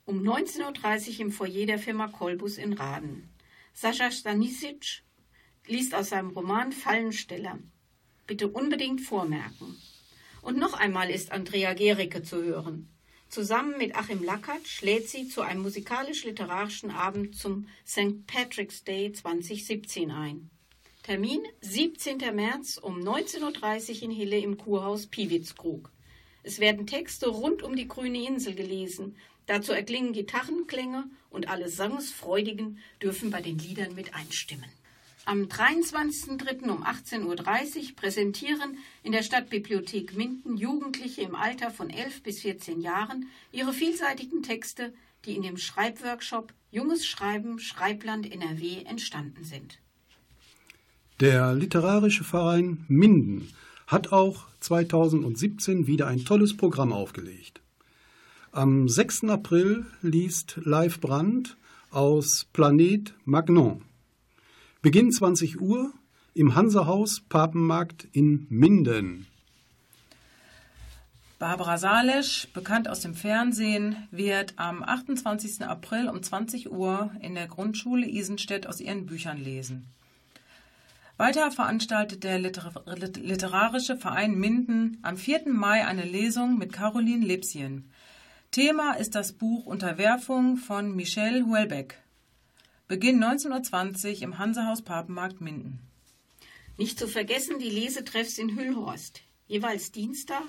um 0.05 0.23
19.30 0.23 1.13
Uhr 1.13 1.19
im 1.19 1.31
Foyer 1.31 1.67
der 1.67 1.77
Firma 1.77 2.07
Kolbus 2.07 2.57
in 2.57 2.73
Raden. 2.73 3.29
Sascha 3.73 4.09
Stanisic 4.09 5.03
liest 5.67 5.93
aus 5.93 6.09
seinem 6.09 6.31
Roman 6.31 6.71
Fallensteller. 6.71 7.59
Bitte 8.25 8.47
unbedingt 8.47 9.01
vormerken. 9.01 9.77
Und 10.41 10.57
noch 10.57 10.73
einmal 10.73 11.11
ist 11.11 11.31
Andrea 11.31 11.73
Gericke 11.73 12.23
zu 12.23 12.41
hören. 12.41 12.89
Zusammen 13.29 13.77
mit 13.77 13.95
Achim 13.95 14.23
Lackert 14.23 14.81
lädt 14.81 15.07
sie 15.07 15.27
zu 15.27 15.41
einem 15.41 15.61
musikalisch-literarischen 15.61 16.89
Abend 16.89 17.35
zum 17.35 17.67
St. 17.85 18.25
Patrick's 18.25 18.83
Day 18.83 19.11
2017 19.11 20.09
ein. 20.09 20.49
Termin 21.03 21.41
17. 21.61 22.17
März 22.33 22.79
um 22.79 22.99
19.30 22.99 23.97
Uhr 23.97 24.01
in 24.01 24.11
Hille 24.11 24.39
im 24.39 24.57
Kurhaus 24.57 25.05
Piewitzkrug. 25.05 25.91
Es 26.41 26.59
werden 26.59 26.87
Texte 26.87 27.27
rund 27.27 27.61
um 27.61 27.75
die 27.75 27.87
grüne 27.87 28.25
Insel 28.25 28.55
gelesen. 28.55 29.15
Dazu 29.45 29.73
erklingen 29.73 30.13
Gitarrenklänge 30.13 31.07
und 31.29 31.49
alle 31.49 31.69
Sangesfreudigen 31.69 32.79
dürfen 32.99 33.29
bei 33.29 33.41
den 33.43 33.59
Liedern 33.59 33.93
mit 33.93 34.15
einstimmen. 34.15 34.71
Am 35.29 35.43
23.03. 35.43 36.71
um 36.71 36.83
18.30 36.83 37.21
Uhr 37.27 37.95
präsentieren 37.95 38.79
in 39.03 39.11
der 39.11 39.21
Stadtbibliothek 39.21 40.17
Minden 40.17 40.57
Jugendliche 40.57 41.21
im 41.21 41.35
Alter 41.35 41.69
von 41.69 41.91
11 41.91 42.23
bis 42.23 42.39
14 42.39 42.81
Jahren 42.81 43.27
ihre 43.51 43.71
vielseitigen 43.71 44.41
Texte, 44.41 44.91
die 45.25 45.35
in 45.35 45.43
dem 45.43 45.57
Schreibworkshop 45.57 46.51
Junges 46.71 47.05
Schreiben 47.05 47.59
Schreibland 47.59 48.25
NRW 48.25 48.81
entstanden 48.85 49.43
sind. 49.43 49.77
Der 51.19 51.53
Literarische 51.53 52.23
Verein 52.23 52.85
Minden 52.87 53.49
hat 53.85 54.11
auch 54.11 54.47
2017 54.61 55.85
wieder 55.85 56.07
ein 56.07 56.25
tolles 56.25 56.57
Programm 56.57 56.91
aufgelegt. 56.91 57.61
Am 58.51 58.89
6. 58.89 59.25
April 59.25 59.85
liest 60.01 60.59
Live 60.63 60.99
Brandt 60.99 61.55
aus 61.91 62.47
Planet 62.51 63.13
Magnon. 63.25 63.85
Beginn 64.81 65.11
20 65.11 65.59
Uhr 65.59 65.91
im 66.33 66.55
Hansehaus 66.55 67.19
Papenmarkt 67.27 68.07
in 68.13 68.47
Minden. 68.49 69.27
Barbara 71.37 71.77
Salesch, 71.77 72.47
bekannt 72.53 72.87
aus 72.87 73.01
dem 73.01 73.13
Fernsehen, 73.13 74.07
wird 74.09 74.53
am 74.55 74.81
28. 74.81 75.63
April 75.65 76.07
um 76.07 76.23
20 76.23 76.71
Uhr 76.71 77.11
in 77.21 77.35
der 77.35 77.47
Grundschule 77.47 78.07
Isenstedt 78.07 78.67
aus 78.67 78.79
ihren 78.79 79.05
Büchern 79.05 79.37
lesen. 79.37 79.85
Weiter 81.17 81.51
veranstaltet 81.51 82.23
der 82.23 82.39
Liter 82.39 82.71
Literarische 83.17 83.97
Verein 83.97 84.35
Minden 84.35 84.99
am 85.01 85.17
4. 85.17 85.49
Mai 85.49 85.85
eine 85.85 86.05
Lesung 86.05 86.57
mit 86.57 86.71
Caroline 86.71 87.25
Lebsien. 87.25 87.91
Thema 88.51 88.93
ist 88.93 89.13
das 89.13 89.33
Buch 89.33 89.65
Unterwerfung 89.65 90.55
von 90.55 90.95
Michel 90.95 91.45
Houellebecq. 91.45 91.95
Beginn 92.89 93.23
19.20 93.23 94.15
Uhr 94.15 94.21
im 94.23 94.39
Hansehaus 94.39 94.81
Papenmarkt 94.81 95.41
Minden. 95.41 95.77
Nicht 96.75 96.97
zu 96.97 97.07
vergessen 97.07 97.59
die 97.59 97.69
Lesetreffs 97.69 98.39
in 98.39 98.55
Hüllhorst, 98.55 99.21
jeweils 99.47 99.91
Dienstag 99.91 100.41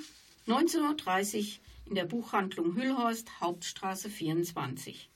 19.30 0.46 1.36
Uhr 1.36 1.44
in 1.84 1.96
der 1.96 2.06
Buchhandlung 2.06 2.76
Hüllhorst, 2.76 3.42
Hauptstraße 3.42 4.08
24. 4.08 5.10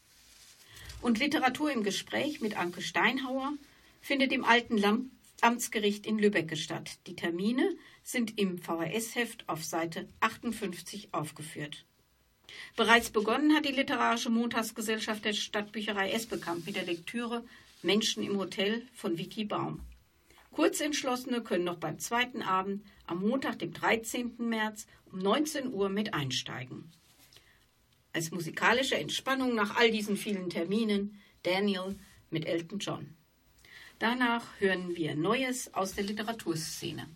Und 1.01 1.19
Literatur 1.19 1.73
im 1.73 1.83
Gespräch 1.83 2.43
mit 2.43 2.59
Anke 2.59 2.83
Steinhauer 2.83 3.55
findet 4.03 4.31
im 4.31 4.45
alten 4.45 4.77
Lam 4.77 5.11
Amtsgericht 5.41 6.05
in 6.05 6.19
Lübeck 6.19 6.55
statt. 6.59 6.99
Die 7.07 7.17
Termine 7.17 7.75
sind 8.03 8.39
im 8.39 8.59
VHS-Heft 8.59 9.49
auf 9.49 9.65
Seite 9.65 10.07
58 10.21 11.15
aufgeführt. 11.15 11.87
Bereits 12.77 13.11
begonnen 13.11 13.55
hat 13.55 13.65
die 13.65 13.73
Literarische 13.73 14.31
Montagsgesellschaft 14.31 15.25
der 15.25 15.33
Stadtbücherei 15.33 16.11
Esbekamp 16.11 16.67
mit 16.67 16.77
der 16.77 16.85
Lektüre 16.85 17.45
Menschen 17.83 18.23
im 18.23 18.39
Hotel 18.39 18.87
von 18.95 19.19
Vicky 19.19 19.45
Baum. 19.45 19.81
Kurzentschlossene 20.53 21.43
können 21.43 21.65
noch 21.65 21.79
beim 21.79 21.99
zweiten 21.99 22.43
Abend 22.43 22.85
am 23.07 23.21
Montag, 23.21 23.59
dem 23.59 23.73
13. 23.73 24.35
März 24.39 24.87
um 25.13 25.19
19 25.19 25.73
Uhr 25.73 25.89
mit 25.89 26.15
einsteigen. 26.15 26.91
Als 28.13 28.31
musikalische 28.31 28.97
Entspannung 28.97 29.55
nach 29.55 29.77
all 29.77 29.91
diesen 29.91 30.17
vielen 30.17 30.49
Terminen 30.49 31.21
Daniel 31.43 31.99
mit 32.31 32.47
Elton 32.47 32.79
John. 32.79 33.15
Danach 33.99 34.45
hören 34.61 34.95
wir 34.97 35.15
Neues 35.15 35.73
aus 35.75 35.95
der 35.95 36.05
Literaturszene. 36.05 37.09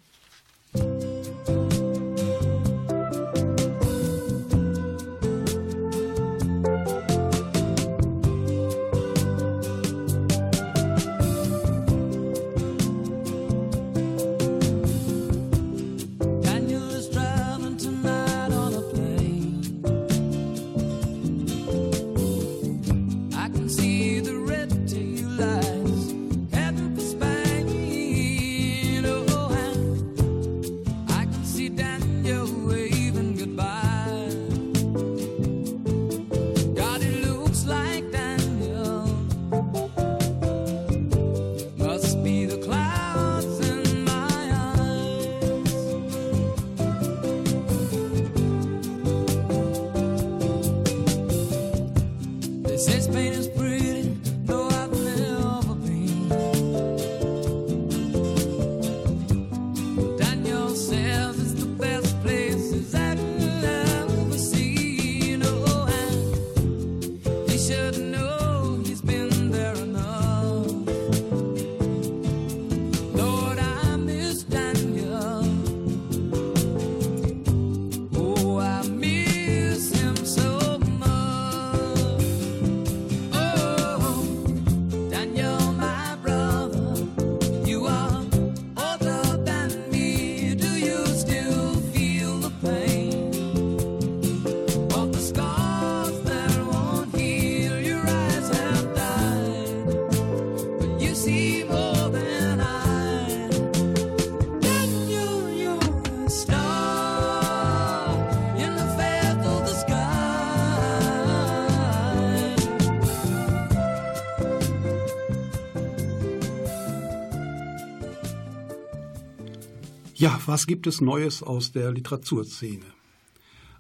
Ja, 120.21 120.41
was 120.47 120.66
gibt 120.66 120.89
es 120.89 121.01
Neues 121.01 121.45
aus 121.45 121.71
der 121.71 121.93
Literaturszene? 121.93 122.93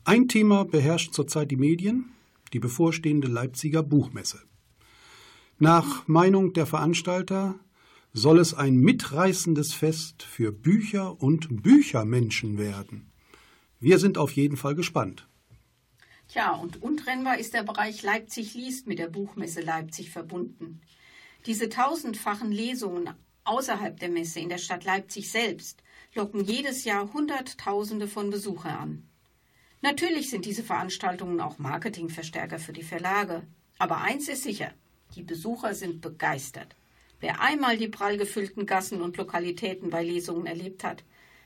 Ein 0.04 0.28
Thema 0.28 0.64
beherrscht 0.64 1.12
zurzeit 1.12 1.50
die 1.50 1.56
Medien, 1.56 2.12
die 2.52 2.60
bevorstehende 2.60 3.26
Leipziger 3.26 3.82
Buchmesse. 3.82 4.40
Nach 5.58 6.06
Meinung 6.06 6.52
der 6.52 6.66
Veranstalter 6.66 7.58
soll 8.12 8.38
es 8.38 8.54
ein 8.54 8.76
mitreißendes 8.76 9.74
Fest 9.74 10.22
für 10.22 10.52
Bücher 10.52 11.20
und 11.20 11.64
Büchermenschen 11.64 12.56
werden. 12.56 13.10
Wir 13.80 13.98
sind 13.98 14.16
auf 14.16 14.30
jeden 14.30 14.56
Fall 14.56 14.76
gespannt. 14.76 15.26
Tja, 16.28 16.52
und 16.52 16.80
untrennbar 16.80 17.38
ist 17.38 17.52
der 17.52 17.64
Bereich 17.64 18.04
Leipzig 18.04 18.54
liest 18.54 18.86
mit 18.86 19.00
der 19.00 19.08
Buchmesse 19.08 19.60
Leipzig 19.60 20.10
verbunden. 20.10 20.82
Diese 21.46 21.68
tausendfachen 21.68 22.52
Lesungen 22.52 23.10
außerhalb 23.42 23.98
der 23.98 24.10
Messe 24.10 24.38
in 24.38 24.50
der 24.50 24.58
Stadt 24.58 24.84
Leipzig 24.84 25.32
selbst 25.32 25.82
locken 26.18 26.44
jedes 26.44 26.84
Jahr 26.84 27.12
Hunderttausende 27.12 28.08
von 28.08 28.30
Besuchern 28.30 28.74
an. 28.74 29.08
Natürlich 29.80 30.28
sind 30.28 30.44
diese 30.44 30.64
Veranstaltungen 30.64 31.40
auch 31.40 31.58
Marketingverstärker 31.58 32.58
für 32.58 32.72
die 32.72 32.82
Verlage. 32.82 33.44
Aber 33.78 33.98
eins 33.98 34.28
ist 34.28 34.42
sicher, 34.42 34.74
die 35.14 35.22
Besucher 35.22 35.74
sind 35.74 36.00
begeistert. 36.00 36.74
Wer 37.20 37.40
einmal 37.40 37.76
die 37.76 37.88
prall 37.88 38.16
gefüllten 38.16 38.66
Gassen 38.66 39.00
und 39.00 39.16
Lokalitäten 39.16 39.90
bei 39.90 40.02
Lesungen 40.02 40.46
erlebt 40.46 40.82
hat, 40.82 41.04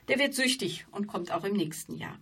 der 0.09 0.19
wird 0.19 0.35
süchtig 0.35 0.87
und 0.91 1.07
kommt 1.07 1.31
auch 1.31 1.45
im 1.45 1.55
nächsten 1.55 1.95
Jahr. 1.95 2.19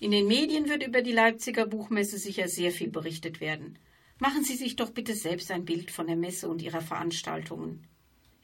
In 0.00 0.10
den 0.10 0.26
Medien 0.26 0.68
wird 0.68 0.82
über 0.82 1.02
die 1.02 1.12
Leipziger 1.12 1.66
Buchmesse 1.66 2.18
sicher 2.18 2.48
sehr 2.48 2.72
viel 2.72 2.88
berichtet 2.88 3.40
werden. 3.40 3.78
Machen 4.18 4.44
Sie 4.44 4.56
sich 4.56 4.76
doch 4.76 4.90
bitte 4.90 5.14
selbst 5.14 5.50
ein 5.50 5.64
Bild 5.66 5.90
von 5.90 6.06
der 6.06 6.16
Messe 6.16 6.48
und 6.48 6.62
ihrer 6.62 6.80
Veranstaltungen. 6.80 7.86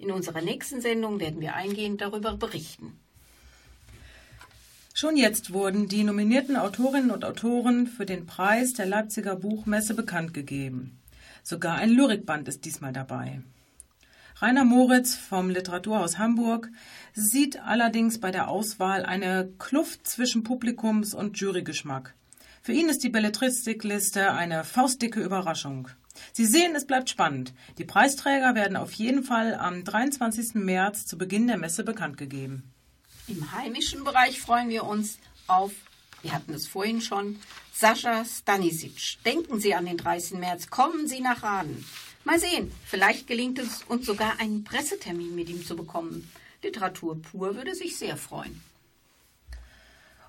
In 0.01 0.11
unserer 0.11 0.41
nächsten 0.41 0.81
Sendung 0.81 1.21
werden 1.21 1.43
wir 1.43 1.55
eingehend 1.55 2.01
darüber 2.01 2.35
berichten. 2.35 2.99
Schon 4.95 5.19
jetzt 5.19 5.53
wurden 5.53 5.89
die 5.89 6.05
nominierten 6.05 6.57
Autorinnen 6.57 7.11
und 7.11 7.23
Autoren 7.23 7.87
für 7.87 8.07
den 8.07 8.25
Preis 8.25 8.73
der 8.73 8.87
Leipziger 8.87 9.37
Buchmesse 9.37 9.93
bekannt 9.93 10.33
gegeben. 10.33 10.99
Sogar 11.43 11.77
ein 11.77 11.91
Lyrikband 11.91 12.49
ist 12.49 12.65
diesmal 12.65 12.95
dabei. 12.95 13.43
Rainer 14.37 14.65
Moritz 14.65 15.15
vom 15.15 15.51
Literaturhaus 15.51 16.17
Hamburg 16.17 16.71
sieht 17.13 17.61
allerdings 17.61 18.21
bei 18.21 18.31
der 18.31 18.49
Auswahl 18.49 19.05
eine 19.05 19.53
Kluft 19.59 20.07
zwischen 20.07 20.45
Publikums- 20.45 21.13
und 21.13 21.39
Jurygeschmack. 21.39 22.15
Für 22.63 22.73
ihn 22.73 22.89
ist 22.89 23.05
die 23.05 23.11
Belletristikliste 23.11 24.33
eine 24.33 24.65
faustdicke 24.65 25.21
Überraschung. 25.21 25.89
Sie 26.33 26.47
sehen, 26.47 26.75
es 26.75 26.87
bleibt 26.87 27.11
spannend. 27.11 27.53
Die 27.79 27.85
Preisträger 27.85 28.55
werden 28.55 28.77
auf 28.77 28.93
jeden 28.93 29.25
Fall 29.25 29.55
am 29.55 29.85
23. 29.85 30.55
März 30.55 31.07
zu 31.07 31.19
Beginn 31.19 31.47
der 31.47 31.57
Messe 31.57 31.85
bekannt 31.85 32.17
gegeben. 32.17 32.73
Im 33.27 33.53
heimischen 33.53 34.05
Bereich 34.05 34.41
freuen 34.41 34.69
wir 34.69 34.85
uns 34.85 35.19
auf, 35.47 35.73
wir 36.23 36.33
hatten 36.33 36.53
es 36.53 36.67
vorhin 36.67 37.01
schon, 37.01 37.39
Sascha 37.73 38.25
Stanisic. 38.25 39.19
Denken 39.25 39.61
Sie 39.61 39.75
an 39.75 39.87
den 39.87 39.97
30. 39.97 40.39
März, 40.39 40.69
kommen 40.69 41.07
Sie 41.07 41.21
nach 41.21 41.43
Raden. 41.43 41.85
Mal 42.25 42.39
sehen, 42.39 42.71
vielleicht 42.85 43.27
gelingt 43.27 43.59
es 43.59 43.83
uns 43.85 44.05
sogar 44.05 44.39
einen 44.41 44.65
Pressetermin 44.65 45.35
mit 45.35 45.49
ihm 45.49 45.65
zu 45.65 45.77
bekommen. 45.77 46.31
Literatur 46.63 47.21
pur 47.23 47.57
würde 47.57 47.75
sich 47.75 47.97
sehr 47.97 48.17
freuen. 48.17 48.61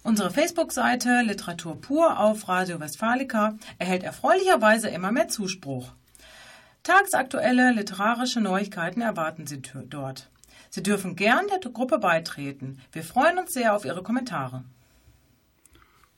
Unsere 0.03 0.31
Facebook-Seite 0.31 1.21
Literatur 1.21 1.79
pur 1.79 2.19
auf 2.19 2.47
Radio 2.47 2.79
Westfalica 2.79 3.57
erhält 3.77 4.03
erfreulicherweise 4.03 4.89
immer 4.89 5.11
mehr 5.11 5.27
Zuspruch. 5.27 5.93
Tagsaktuelle 6.81 7.71
literarische 7.73 8.41
Neuigkeiten 8.41 9.01
erwarten 9.01 9.45
Sie 9.45 9.61
dort. 9.61 10.31
Sie 10.71 10.81
dürfen 10.81 11.15
gern 11.15 11.45
der 11.47 11.71
Gruppe 11.71 11.99
beitreten. 11.99 12.79
Wir 12.91 13.03
freuen 13.03 13.37
uns 13.37 13.53
sehr 13.53 13.75
auf 13.75 13.85
Ihre 13.85 14.01
Kommentare. 14.01 14.63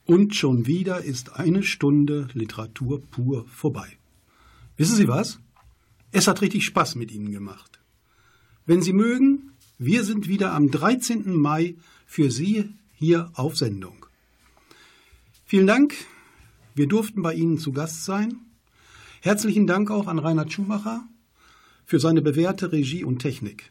Und 0.06 0.34
schon 0.34 0.66
wieder 0.66 1.02
ist 1.02 1.36
eine 1.36 1.62
Stunde 1.62 2.28
Literatur 2.32 3.02
pur 3.02 3.46
vorbei. 3.48 3.98
Wissen 4.76 4.96
Sie 4.96 5.08
was? 5.08 5.40
Es 6.12 6.26
hat 6.26 6.40
richtig 6.40 6.64
Spaß 6.64 6.94
mit 6.94 7.12
Ihnen 7.12 7.32
gemacht. 7.32 7.80
Wenn 8.64 8.80
Sie 8.80 8.92
mögen, 8.94 9.52
wir 9.78 10.04
sind 10.04 10.28
wieder 10.28 10.52
am 10.52 10.70
13. 10.70 11.34
Mai 11.34 11.74
für 12.06 12.30
Sie 12.30 12.72
hier 13.04 13.30
auf 13.34 13.56
Sendung. 13.56 14.06
Vielen 15.44 15.66
Dank, 15.66 15.94
wir 16.74 16.88
durften 16.88 17.22
bei 17.22 17.34
Ihnen 17.34 17.58
zu 17.58 17.72
Gast 17.72 18.04
sein. 18.04 18.40
Herzlichen 19.20 19.66
Dank 19.66 19.90
auch 19.90 20.06
an 20.06 20.18
Reinhard 20.18 20.52
Schumacher 20.52 21.06
für 21.84 22.00
seine 22.00 22.22
bewährte 22.22 22.72
Regie 22.72 23.04
und 23.04 23.18
Technik. 23.18 23.70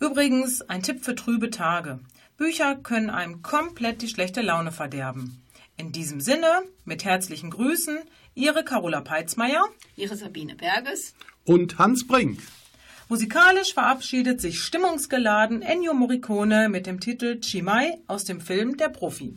Übrigens 0.00 0.62
ein 0.62 0.82
Tipp 0.82 1.04
für 1.04 1.16
trübe 1.16 1.50
Tage. 1.50 1.98
Bücher 2.36 2.76
können 2.76 3.10
einem 3.10 3.42
komplett 3.42 4.02
die 4.02 4.08
schlechte 4.08 4.42
Laune 4.42 4.70
verderben. 4.70 5.42
In 5.76 5.90
diesem 5.90 6.20
Sinne, 6.20 6.62
mit 6.84 7.04
herzlichen 7.04 7.50
Grüßen, 7.50 7.98
Ihre 8.34 8.64
Carola 8.64 9.00
Peitzmeier, 9.00 9.64
Ihre 9.96 10.16
Sabine 10.16 10.54
Berges 10.54 11.14
Und 11.44 11.78
Hans 11.78 12.06
Brink. 12.06 12.38
Musikalisch 13.10 13.72
verabschiedet 13.72 14.38
sich 14.38 14.60
stimmungsgeladen 14.60 15.62
Ennio 15.62 15.94
Morricone 15.94 16.68
mit 16.68 16.86
dem 16.86 17.00
Titel 17.00 17.40
Chimay 17.40 17.96
aus 18.06 18.24
dem 18.24 18.38
Film 18.38 18.76
Der 18.76 18.90
Profi. 18.90 19.32